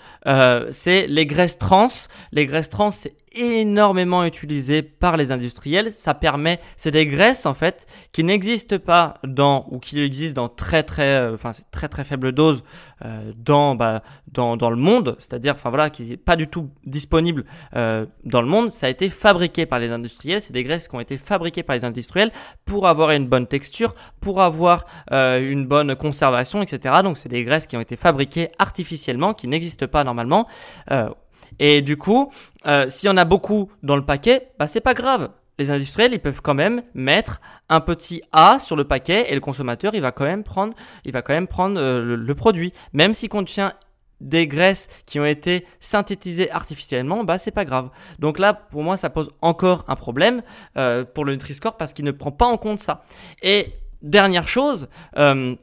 c'est 0.71 1.07
les 1.07 1.27
graisses 1.27 1.59
trans. 1.59 1.89
Les 2.33 2.47
graisses 2.47 2.71
trans, 2.71 2.91
c'est 2.91 3.15
énormément 3.37 4.25
utilisé 4.25 4.83
par 4.83 5.17
les 5.17 5.33
industriels. 5.33 5.93
Ça 5.93 6.15
permet, 6.15 6.61
c'est 6.77 6.91
des 6.91 7.07
graisses 7.07 7.47
en 7.47 7.55
fait 7.55 7.87
qui 8.13 8.25
n'existent 8.25 8.79
pas 8.79 9.15
dans 9.25 9.67
ou 9.71 9.79
qui 9.79 10.01
existent 10.01 10.43
dans 10.43 10.49
très 10.49 10.83
très, 10.83 11.17
euh, 11.17 11.35
enfin 11.35 11.53
c'est 11.53 11.71
très 11.71 11.89
très 11.89 12.05
faible 12.05 12.33
dose 12.33 12.65
euh, 13.05 13.33
dans 13.37 13.75
bah 13.75 14.03
dans 14.33 14.57
dans 14.57 14.71
le 14.71 14.77
monde, 14.77 15.17
c'est-à-dire 15.19 15.55
enfin 15.55 15.71
voilà 15.71 15.91
qui 15.91 16.13
est 16.13 16.17
pas 16.17 16.37
du 16.37 16.49
tout 16.49 16.71
disponible 16.85 17.45
euh, 17.75 18.07
dans 18.25 18.43
le 18.43 18.49
monde. 18.49 18.73
Ça 18.73 18.87
a 18.87 18.91
été 18.91 19.09
fabriqué 19.09 19.67
par 19.67 19.79
les 19.79 19.91
industriels. 19.91 20.41
C'est 20.41 20.53
des 20.53 20.65
graisses 20.65 20.89
qui 20.89 20.97
ont 20.97 21.01
été 21.01 21.19
fabriquées 21.19 21.63
par 21.63 21.77
les 21.77 21.85
industriels 21.85 22.33
pour 22.65 22.87
avoir 22.87 23.11
une 23.11 23.27
bonne 23.27 23.47
texture, 23.47 23.95
pour 24.21 24.41
avoir 24.41 24.87
euh, 25.13 25.51
une 25.51 25.67
bonne 25.67 25.95
conservation, 25.97 26.63
etc. 26.63 26.97
Donc 27.03 27.19
c'est 27.19 27.29
des 27.29 27.45
graisses 27.45 27.67
qui 27.67 27.77
ont 27.77 27.81
été 27.81 27.97
fabriquées 27.97 28.51
artificiellement, 28.59 29.35
qui 29.35 29.49
n'existent 29.49 29.87
pas 29.87 30.05
normalement. 30.05 30.47
Et 31.59 31.83
du 31.83 31.97
coup, 31.97 32.31
euh, 32.67 32.89
s'il 32.89 33.09
y 33.09 33.13
en 33.13 33.17
a 33.17 33.25
beaucoup 33.25 33.71
dans 33.83 33.97
le 33.97 34.05
paquet, 34.05 34.49
bah 34.59 34.67
c'est 34.67 34.81
pas 34.81 34.95
grave. 34.95 35.31
Les 35.59 35.71
industriels, 35.71 36.13
ils 36.13 36.21
peuvent 36.21 36.43
quand 36.43 36.55
même 36.55 36.83
mettre 36.95 37.41
un 37.71 37.81
petit 37.81 38.23
A 38.33 38.59
sur 38.59 38.77
le 38.77 38.85
paquet 38.85 39.27
et 39.31 39.35
le 39.35 39.41
consommateur, 39.41 39.95
il 39.95 40.03
va 40.03 40.13
quand 40.13 40.25
même 40.25 40.45
prendre, 40.45 40.75
il 41.05 41.13
va 41.13 41.23
quand 41.23 41.33
même 41.33 41.47
prendre 41.47 41.81
euh, 41.81 42.17
le, 42.17 42.35
produit, 42.35 42.75
même 42.93 43.15
s'il 43.15 43.31
contient 43.31 43.73
des 44.21 44.47
graisses 44.47 44.89
qui 45.07 45.19
ont 45.19 45.25
été 45.25 45.67
synthétisées 45.81 46.51
artificiellement, 46.51 47.25
bah 47.25 47.39
c'est 47.39 47.51
pas 47.51 47.65
grave. 47.65 47.91
Donc 48.19 48.39
là, 48.39 48.53
pour 48.53 48.83
moi, 48.83 48.97
ça 48.97 49.11
pose 49.11 49.31
encore 49.41 49.85
un 49.89 49.97
problème 49.97 50.43
euh, 50.77 51.05
pour 51.05 51.25
le 51.25 51.33
Nutri-Score 51.33 51.77
parce 51.77 51.93
qu'il 51.93 52.05
ne 52.05 52.13
prend 52.13 52.33
pas 52.33 52.47
en 52.47 52.59
compte 52.59 52.81
ça. 52.81 53.03
Et 53.43 53.73
dernière 54.03 54.49
chose, 54.49 54.89
euh, 55.17 55.55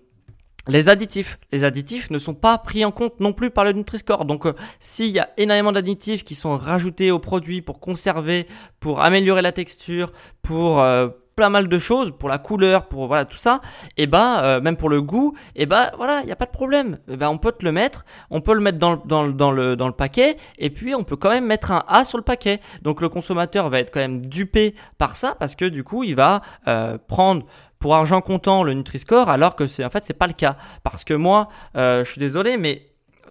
les 0.67 0.89
additifs. 0.89 1.39
Les 1.51 1.63
additifs 1.63 2.09
ne 2.09 2.17
sont 2.17 2.33
pas 2.33 2.57
pris 2.57 2.85
en 2.85 2.91
compte 2.91 3.19
non 3.19 3.33
plus 3.33 3.49
par 3.49 3.65
le 3.65 3.73
Nutri-Score. 3.73 4.25
Donc, 4.25 4.45
euh, 4.45 4.53
s'il 4.79 5.07
y 5.07 5.19
a 5.19 5.29
énormément 5.37 5.71
d'additifs 5.71 6.23
qui 6.23 6.35
sont 6.35 6.57
rajoutés 6.57 7.11
au 7.11 7.19
produit 7.19 7.61
pour 7.61 7.79
conserver, 7.79 8.47
pour 8.79 9.01
améliorer 9.01 9.41
la 9.41 9.51
texture, 9.51 10.13
pour 10.41 10.81
euh, 10.81 11.09
plein 11.35 11.49
mal 11.49 11.67
de 11.67 11.79
choses, 11.79 12.13
pour 12.17 12.29
la 12.29 12.37
couleur, 12.37 12.87
pour 12.87 13.07
voilà 13.07 13.25
tout 13.25 13.37
ça, 13.37 13.59
et 13.97 14.05
bah 14.05 14.43
euh, 14.43 14.61
même 14.61 14.77
pour 14.77 14.87
le 14.87 15.01
goût, 15.01 15.35
et 15.55 15.65
bah 15.65 15.91
voilà, 15.97 16.19
il 16.21 16.27
n'y 16.27 16.31
a 16.31 16.35
pas 16.35 16.45
de 16.45 16.51
problème. 16.51 16.99
Et 17.09 17.17
bah, 17.17 17.31
on 17.31 17.39
peut 17.39 17.51
te 17.51 17.65
le 17.65 17.71
mettre, 17.71 18.05
on 18.29 18.39
peut 18.39 18.53
le 18.53 18.59
mettre 18.59 18.77
dans, 18.77 18.97
dans, 18.97 19.27
dans, 19.27 19.51
le, 19.51 19.75
dans 19.75 19.87
le 19.87 19.93
paquet, 19.93 20.37
et 20.59 20.69
puis 20.69 20.93
on 20.93 21.03
peut 21.03 21.15
quand 21.15 21.31
même 21.31 21.47
mettre 21.47 21.71
un 21.71 21.83
A 21.87 22.05
sur 22.05 22.19
le 22.19 22.23
paquet. 22.23 22.59
Donc 22.83 23.01
le 23.01 23.09
consommateur 23.09 23.69
va 23.69 23.79
être 23.79 23.91
quand 23.91 23.99
même 23.99 24.23
dupé 24.23 24.75
par 24.99 25.15
ça, 25.15 25.35
parce 25.39 25.55
que 25.55 25.65
du 25.65 25.83
coup 25.83 26.03
il 26.03 26.15
va 26.15 26.41
prendre 27.07 27.47
pour 27.83 27.95
argent 27.95 28.21
comptant 28.21 28.63
le 28.63 28.73
Nutri-Score 28.73 29.29
alors 29.29 29.57
que 29.57 29.67
c'est 29.67 29.83
en 29.83 29.89
fait 29.89 30.05
c'est 30.05 30.13
pas 30.13 30.27
le 30.27 30.31
cas 30.31 30.55
parce 30.83 31.03
que 31.03 31.13
moi 31.13 31.49
euh, 31.75 32.05
je 32.05 32.11
suis 32.11 32.19
désolé 32.19 32.55
mais 32.55 32.83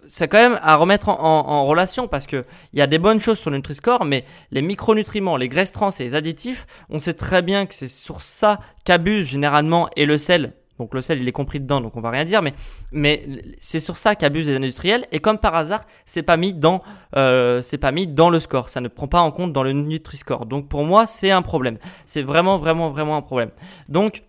c'est 0.05 0.27
quand 0.27 0.37
même 0.37 0.59
à 0.61 0.75
remettre 0.75 1.09
en, 1.09 1.65
relation 1.65 2.07
parce 2.07 2.27
que 2.27 2.45
il 2.71 2.77
y 2.77 2.81
a 2.83 2.85
des 2.85 2.99
bonnes 2.99 3.19
choses 3.19 3.39
sur 3.39 3.49
le 3.49 3.57
Nutri-Score, 3.57 4.05
mais 4.05 4.25
les 4.51 4.61
micronutriments, 4.61 5.37
les 5.37 5.47
graisses 5.47 5.71
trans 5.71 5.89
et 5.89 6.03
les 6.03 6.13
additifs, 6.13 6.67
on 6.89 6.99
sait 6.99 7.13
très 7.15 7.41
bien 7.41 7.65
que 7.65 7.73
c'est 7.73 7.87
sur 7.87 8.21
ça 8.21 8.59
qu'abusent 8.83 9.27
généralement 9.27 9.89
et 9.95 10.05
le 10.05 10.19
sel. 10.19 10.53
Donc 10.77 10.93
le 10.93 11.01
sel 11.01 11.19
il 11.19 11.27
est 11.27 11.31
compris 11.31 11.59
dedans, 11.59 11.81
donc 11.81 11.95
on 11.95 12.01
va 12.01 12.11
rien 12.11 12.25
dire, 12.25 12.43
mais 12.43 12.53
mais 12.91 13.25
c'est 13.59 13.79
sur 13.79 13.97
ça 13.97 14.13
qu'abusent 14.13 14.47
les 14.47 14.55
industriels. 14.57 15.07
Et 15.11 15.19
comme 15.19 15.39
par 15.39 15.55
hasard, 15.55 15.85
c'est 16.05 16.21
pas 16.21 16.37
mis 16.37 16.53
dans 16.53 16.83
euh, 17.15 17.63
c'est 17.63 17.79
pas 17.79 17.91
mis 17.91 18.05
dans 18.05 18.29
le 18.29 18.39
score. 18.39 18.69
Ça 18.69 18.81
ne 18.81 18.87
prend 18.87 19.07
pas 19.07 19.21
en 19.21 19.31
compte 19.31 19.51
dans 19.51 19.63
le 19.63 19.71
Nutri-Score. 19.71 20.45
Donc 20.45 20.67
pour 20.69 20.83
moi 20.83 21.07
c'est 21.07 21.31
un 21.31 21.41
problème. 21.41 21.79
C'est 22.05 22.21
vraiment 22.21 22.59
vraiment 22.59 22.91
vraiment 22.91 23.15
un 23.15 23.21
problème. 23.23 23.49
Donc 23.89 24.23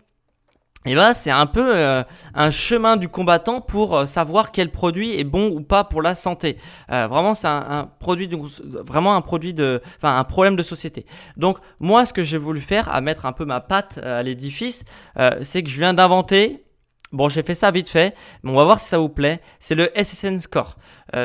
et 0.85 0.93
bah 0.93 1.13
c'est 1.13 1.31
un 1.31 1.47
peu 1.47 1.75
euh, 1.75 2.03
un 2.35 2.51
chemin 2.51 2.95
du 2.95 3.09
combattant 3.09 3.59
pour 3.59 3.97
euh, 3.97 4.05
savoir 4.05 4.51
quel 4.51 4.69
produit 4.69 5.19
est 5.19 5.23
bon 5.23 5.49
ou 5.49 5.61
pas 5.61 5.83
pour 5.83 6.01
la 6.01 6.13
santé. 6.13 6.57
Euh, 6.91 7.07
vraiment 7.07 7.33
c'est 7.33 7.47
un, 7.47 7.89
produit 7.99 8.27
de, 8.27 8.37
vraiment 8.83 9.15
un 9.15 9.21
produit 9.21 9.53
de 9.53 9.81
enfin 9.97 10.17
un 10.19 10.23
problème 10.23 10.55
de 10.55 10.63
société. 10.63 11.05
Donc 11.37 11.57
moi 11.79 12.05
ce 12.05 12.13
que 12.13 12.23
j'ai 12.23 12.37
voulu 12.37 12.61
faire 12.61 12.93
à 12.93 13.01
mettre 13.01 13.25
un 13.25 13.33
peu 13.33 13.45
ma 13.45 13.61
patte 13.61 13.97
à 13.97 14.21
l'édifice, 14.21 14.85
c'est 15.41 15.63
que 15.63 15.69
je 15.69 15.77
viens 15.77 15.93
d'inventer 15.93 16.61
Bon, 17.11 17.29
j'ai 17.29 17.43
fait 17.43 17.55
ça 17.55 17.71
vite 17.71 17.87
fait, 17.87 18.13
mais 18.43 18.51
on 18.51 18.55
va 18.55 18.65
voir 18.65 18.79
si 18.79 18.89
ça 18.89 18.97
vous 18.97 19.07
plaît. 19.07 19.39
C'est 19.59 19.75
le 19.75 19.89
SSN 19.95 20.39
Score. 20.39 20.75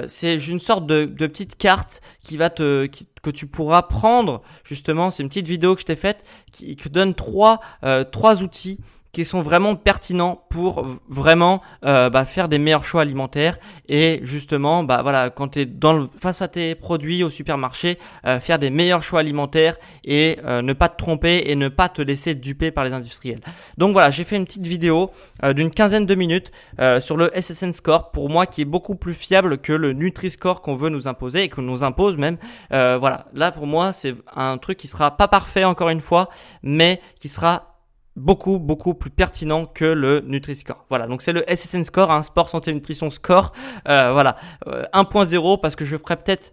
c'est 0.07 0.37
une 0.37 0.61
sorte 0.61 0.87
de, 0.87 1.05
de, 1.05 1.27
petite 1.27 1.57
carte 1.57 2.01
qui 2.21 2.37
va 2.37 2.49
te, 2.49 2.87
que 3.23 3.31
tu 3.31 3.49
pourras 3.49 3.83
prendre 3.83 4.43
justement. 4.63 5.11
C'est 5.11 5.25
une 5.25 5.31
petite 5.31 5.49
vidéo 5.49 5.75
que 5.75 5.81
je 5.81 5.87
t'ai 5.87 5.97
faite 5.97 6.25
qui, 6.53 6.77
qui 6.77 6.91
donne 6.91 7.15
trois, 7.15 7.61
trois 8.13 8.43
outils 8.43 8.79
qui 9.13 9.25
sont 9.25 9.43
vraiment 9.43 9.77
pertinents 9.77 10.45
pour 10.51 10.87
vraiment 11.09 11.63
euh, 11.85 12.11
bah, 12.11 12.25
faire 12.25 12.49
des 12.49 12.59
meilleurs 12.59 12.85
choix 12.85 13.03
alimentaires 13.03 13.59
et 13.89 14.21
justement 14.23 14.85
bah 14.85 15.03
voilà 15.03 15.31
quand 15.31 15.49
tu 15.49 15.67
dans 15.67 16.07
face 16.19 16.43
à 16.43 16.49
tes 16.49 16.75
produits 16.75 17.25
au 17.25 17.31
supermarché 17.31 17.99
euh, 18.27 18.39
faire 18.39 18.59
des 18.59 18.71
meilleurs 18.71 19.03
choix 19.03 19.21
alimentaires 19.21 19.77
et 20.05 20.39
euh, 20.45 20.63
ne 20.63 20.73
pas 20.73 20.89
te 20.89 20.97
tromper 20.97 21.45
et 21.47 21.57
ne 21.57 21.69
pas 21.69 21.89
te 21.89 22.03
laisser 22.03 22.35
duper 22.35 22.71
par 22.71 22.85
les 22.85 22.93
industriels. 22.93 23.41
Donc 23.79 23.93
voilà, 23.93 24.11
j'ai 24.11 24.25
fait 24.25 24.37
une 24.37 24.45
petite 24.45 24.67
vidéo 24.67 25.11
d'une 25.55 25.71
quinzaine 25.71 26.07
de 26.07 26.15
minutes 26.15 26.53
sur 27.01 27.17
le 27.17 27.31
SSN 27.39 27.73
score 27.73 28.11
pour 28.11 28.29
moi 28.29 28.47
qui 28.47 28.63
est 28.63 28.67
beaucoup 28.67 28.95
plus 28.95 29.15
fiable 29.15 29.59
que 29.59 29.73
le 29.73 29.93
Nutri-Score 29.93 30.63
qu'on 30.63 30.75
veut 30.75 30.89
nous 30.89 31.09
imposer 31.09 31.45
et 31.45 31.49
qu'on 31.49 31.63
nous 31.63 31.83
impose 31.83 32.17
même. 32.17 32.37
voilà, 32.71 33.27
là 33.35 33.53
pour 33.53 33.67
moi, 33.67 33.93
c'est 33.93 34.15
un 34.35 34.59
truc 34.59 34.79
qui 34.79 34.89
sera 34.89 35.17
pas 35.17 35.29
parfait 35.29 35.65
encore 35.65 35.89
une 35.89 36.01
fois, 36.01 36.29
mais 36.63 37.01
qui 37.19 37.29
sera 37.29 37.70
beaucoup 38.17 38.59
beaucoup 38.59 38.95
plus 38.95 39.11
pertinent 39.11 39.67
que 39.67 39.85
le 39.85 40.21
Nutri-Score. 40.21 40.85
Voilà, 40.89 41.07
donc 41.07 41.23
c'est 41.23 41.33
le 41.33 41.45
SSN 41.49 41.85
Score, 41.85 42.11
un 42.11 42.19
hein, 42.19 42.23
sport 42.23 42.49
santé 42.49 42.73
nutrition 42.73 43.11
score. 43.11 43.53
Euh, 43.89 44.13
voilà, 44.13 44.37
1.0 44.67 45.55
euh, 45.55 45.57
parce 45.61 45.77
que 45.77 45.85
je 45.85 45.97
ferai 45.97 46.17
peut-être 46.17 46.53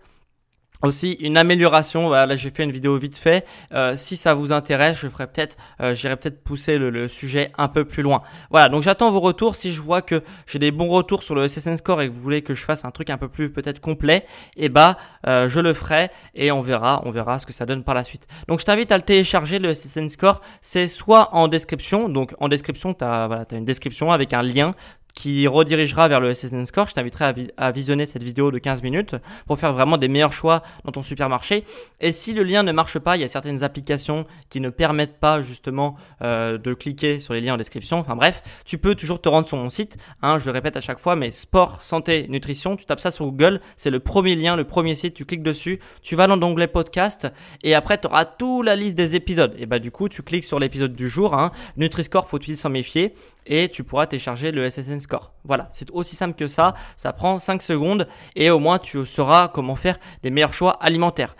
aussi 0.81 1.13
une 1.13 1.37
amélioration. 1.37 2.07
Voilà, 2.07 2.25
là 2.25 2.35
j'ai 2.35 2.49
fait 2.49 2.63
une 2.63 2.71
vidéo 2.71 2.97
vite 2.97 3.17
fait. 3.17 3.45
Euh, 3.73 3.95
si 3.97 4.15
ça 4.15 4.33
vous 4.33 4.51
intéresse, 4.51 4.97
je 4.99 5.07
ferai 5.07 5.27
peut-être, 5.27 5.57
euh, 5.81 5.95
j'irai 5.95 6.15
peut-être 6.15 6.43
pousser 6.43 6.77
le, 6.77 7.07
sujet 7.07 7.51
un 7.57 7.67
peu 7.67 7.85
plus 7.85 8.03
loin. 8.03 8.21
Voilà, 8.51 8.69
donc 8.69 8.83
j'attends 8.83 9.11
vos 9.11 9.19
retours. 9.19 9.55
Si 9.55 9.73
je 9.73 9.81
vois 9.81 10.01
que 10.01 10.23
j'ai 10.45 10.59
des 10.59 10.71
bons 10.71 10.89
retours 10.89 11.23
sur 11.23 11.35
le 11.35 11.47
SSN 11.47 11.77
Score 11.77 12.01
et 12.01 12.09
que 12.09 12.13
vous 12.13 12.21
voulez 12.21 12.41
que 12.41 12.53
je 12.53 12.63
fasse 12.63 12.85
un 12.85 12.91
truc 12.91 13.09
un 13.09 13.17
peu 13.17 13.27
plus 13.27 13.51
peut-être 13.51 13.79
complet, 13.79 14.25
eh 14.57 14.69
bah 14.69 14.97
euh, 15.25 15.49
je 15.49 15.59
le 15.59 15.73
ferai 15.73 16.09
et 16.35 16.51
on 16.51 16.61
verra, 16.61 17.01
on 17.05 17.11
verra 17.11 17.39
ce 17.39 17.45
que 17.45 17.53
ça 17.53 17.65
donne 17.65 17.83
par 17.83 17.95
la 17.95 18.03
suite. 18.03 18.27
Donc 18.47 18.59
je 18.59 18.65
t'invite 18.65 18.91
à 18.91 18.97
le 18.97 19.03
télécharger 19.03 19.59
le 19.59 19.73
SSN 19.73 20.09
Score. 20.09 20.41
C'est 20.61 20.87
soit 20.87 21.33
en 21.33 21.47
description, 21.47 22.09
donc 22.09 22.35
en 22.39 22.49
description 22.49 22.93
t'as 22.93 23.27
voilà, 23.27 23.45
as 23.49 23.55
une 23.55 23.65
description 23.65 24.11
avec 24.11 24.33
un 24.33 24.41
lien 24.41 24.75
qui 25.17 25.47
redirigera 25.47 26.07
vers 26.07 26.19
le 26.19 26.31
SSN 26.35 26.63
Score. 26.67 26.89
Je 26.89 26.93
t'inviterai 26.93 27.49
à, 27.57 27.71
visionner 27.71 28.05
cette 28.05 28.21
vidéo 28.21 28.51
de 28.51 28.59
15 28.59 28.83
minutes 28.83 29.15
pour 29.47 29.57
faire 29.57 29.73
vraiment 29.73 29.97
des 29.97 30.07
meilleurs 30.07 30.31
choix 30.31 30.61
dans 30.85 30.91
ton 30.91 31.01
supermarché. 31.01 31.63
Et 31.99 32.11
si 32.11 32.33
le 32.33 32.43
lien 32.43 32.61
ne 32.61 32.71
marche 32.71 32.99
pas, 32.99 33.17
il 33.17 33.21
y 33.21 33.23
a 33.23 33.27
certaines 33.27 33.63
applications 33.63 34.27
qui 34.49 34.61
ne 34.61 34.69
permettent 34.69 35.17
pas 35.17 35.41
justement 35.41 35.95
euh, 36.21 36.59
de 36.59 36.75
cliquer 36.75 37.19
sur 37.19 37.33
les 37.33 37.41
liens 37.41 37.55
en 37.55 37.57
description. 37.57 37.97
Enfin 37.97 38.15
bref, 38.15 38.43
tu 38.63 38.77
peux 38.77 38.93
toujours 38.93 39.19
te 39.19 39.27
rendre 39.27 39.47
sur 39.47 39.57
mon 39.57 39.71
site. 39.71 39.97
Hein, 40.21 40.37
je 40.37 40.45
le 40.45 40.51
répète 40.51 40.77
à 40.77 40.81
chaque 40.81 40.99
fois, 40.99 41.15
mais 41.15 41.31
sport, 41.31 41.81
santé, 41.81 42.27
nutrition. 42.29 42.75
Tu 42.75 42.85
tapes 42.85 42.99
ça 42.99 43.09
sur 43.09 43.25
Google, 43.25 43.59
c'est 43.75 43.89
le 43.89 43.99
premier 43.99 44.35
lien, 44.35 44.55
le 44.55 44.65
premier 44.65 44.93
site. 44.93 45.15
Tu 45.15 45.25
cliques 45.25 45.41
dessus, 45.41 45.79
tu 46.03 46.15
vas 46.15 46.27
dans 46.27 46.35
l'onglet 46.35 46.67
podcast 46.67 47.27
et 47.63 47.73
après 47.73 47.97
tu 47.97 48.05
auras 48.05 48.25
toute 48.25 48.67
la 48.67 48.75
liste 48.75 48.93
des 48.93 49.15
épisodes. 49.15 49.55
Et 49.57 49.65
bah 49.65 49.79
du 49.79 49.89
coup, 49.89 50.09
tu 50.09 50.21
cliques 50.21 50.45
sur 50.45 50.59
l'épisode 50.59 50.93
du 50.93 51.09
jour. 51.09 51.33
Hein, 51.33 51.51
Nutri-Score, 51.75 52.27
faut-il 52.27 52.55
s'en 52.55 52.69
méfier? 52.69 53.15
Et 53.47 53.69
tu 53.69 53.83
pourras 53.83 54.05
télécharger 54.05 54.51
le 54.51 54.69
SSN 54.69 54.99
score. 54.99 55.06
Voilà, 55.43 55.67
c'est 55.71 55.89
aussi 55.91 56.15
simple 56.15 56.35
que 56.35 56.47
ça. 56.47 56.73
Ça 56.95 57.13
prend 57.13 57.39
5 57.39 57.61
secondes 57.61 58.07
et 58.35 58.49
au 58.49 58.59
moins 58.59 58.79
tu 58.79 59.05
sauras 59.05 59.47
comment 59.47 59.75
faire 59.75 59.97
des 60.23 60.29
meilleurs 60.29 60.53
choix 60.53 60.71
alimentaires. 60.81 61.35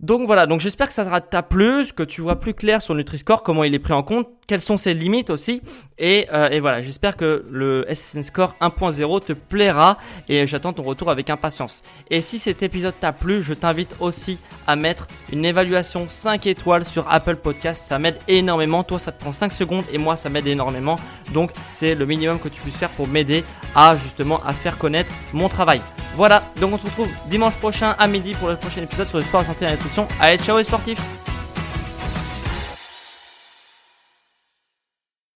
Donc 0.00 0.26
voilà, 0.26 0.46
donc 0.46 0.60
j'espère 0.60 0.88
que 0.88 0.92
ça 0.92 1.20
t'a 1.20 1.42
plu, 1.42 1.86
que 1.94 2.02
tu 2.02 2.20
vois 2.20 2.40
plus 2.40 2.52
clair 2.52 2.82
sur 2.82 2.94
Nutri-Score, 2.94 3.42
comment 3.42 3.62
il 3.62 3.74
est 3.74 3.78
pris 3.78 3.92
en 3.92 4.02
compte, 4.02 4.28
quelles 4.46 4.60
sont 4.60 4.76
ses 4.76 4.92
limites 4.92 5.30
aussi. 5.30 5.62
Et, 5.98 6.26
euh, 6.32 6.50
et 6.50 6.58
voilà, 6.58 6.82
j'espère 6.82 7.16
que 7.16 7.44
le 7.48 7.86
SSN 7.88 8.24
Score 8.24 8.54
1.0 8.60 9.24
te 9.24 9.32
plaira 9.32 9.96
et 10.28 10.46
j'attends 10.48 10.72
ton 10.72 10.82
retour 10.82 11.10
avec 11.10 11.30
impatience. 11.30 11.82
Et 12.10 12.20
si 12.20 12.38
cet 12.38 12.62
épisode 12.62 12.94
t'a 12.98 13.12
plu, 13.12 13.42
je 13.42 13.54
t'invite 13.54 13.94
aussi 14.00 14.38
à 14.66 14.74
mettre 14.74 15.06
une 15.32 15.44
évaluation 15.44 16.06
5 16.08 16.46
étoiles 16.48 16.84
sur 16.84 17.10
Apple 17.10 17.36
Podcast. 17.36 17.86
Ça 17.86 17.98
m'aide 17.98 18.18
énormément. 18.26 18.82
Toi, 18.82 18.98
ça 18.98 19.12
te 19.12 19.20
prend 19.20 19.32
5 19.32 19.52
secondes 19.52 19.84
et 19.92 19.98
moi, 19.98 20.16
ça 20.16 20.28
m'aide 20.28 20.48
énormément. 20.48 20.96
Donc 21.32 21.52
c'est 21.70 21.94
le 21.94 22.04
minimum 22.04 22.40
que 22.40 22.48
tu 22.48 22.60
puisses 22.60 22.76
faire 22.76 22.90
pour 22.90 23.06
m'aider 23.06 23.44
à 23.76 23.96
justement 23.96 24.42
à 24.44 24.52
faire 24.52 24.76
connaître 24.76 25.12
mon 25.32 25.48
travail. 25.48 25.80
Voilà, 26.16 26.44
donc 26.60 26.72
on 26.72 26.78
se 26.78 26.84
retrouve 26.84 27.08
dimanche 27.28 27.56
prochain 27.56 27.96
à 27.98 28.06
midi 28.06 28.34
pour 28.34 28.48
le 28.48 28.54
prochain 28.54 28.82
épisode 28.82 29.08
sur 29.08 29.18
le 29.18 29.24
sport 29.24 29.44
santé 29.44 29.66
Allez, 30.20 30.38
ciao 30.38 30.58
les 30.58 30.64
sportifs 30.64 30.98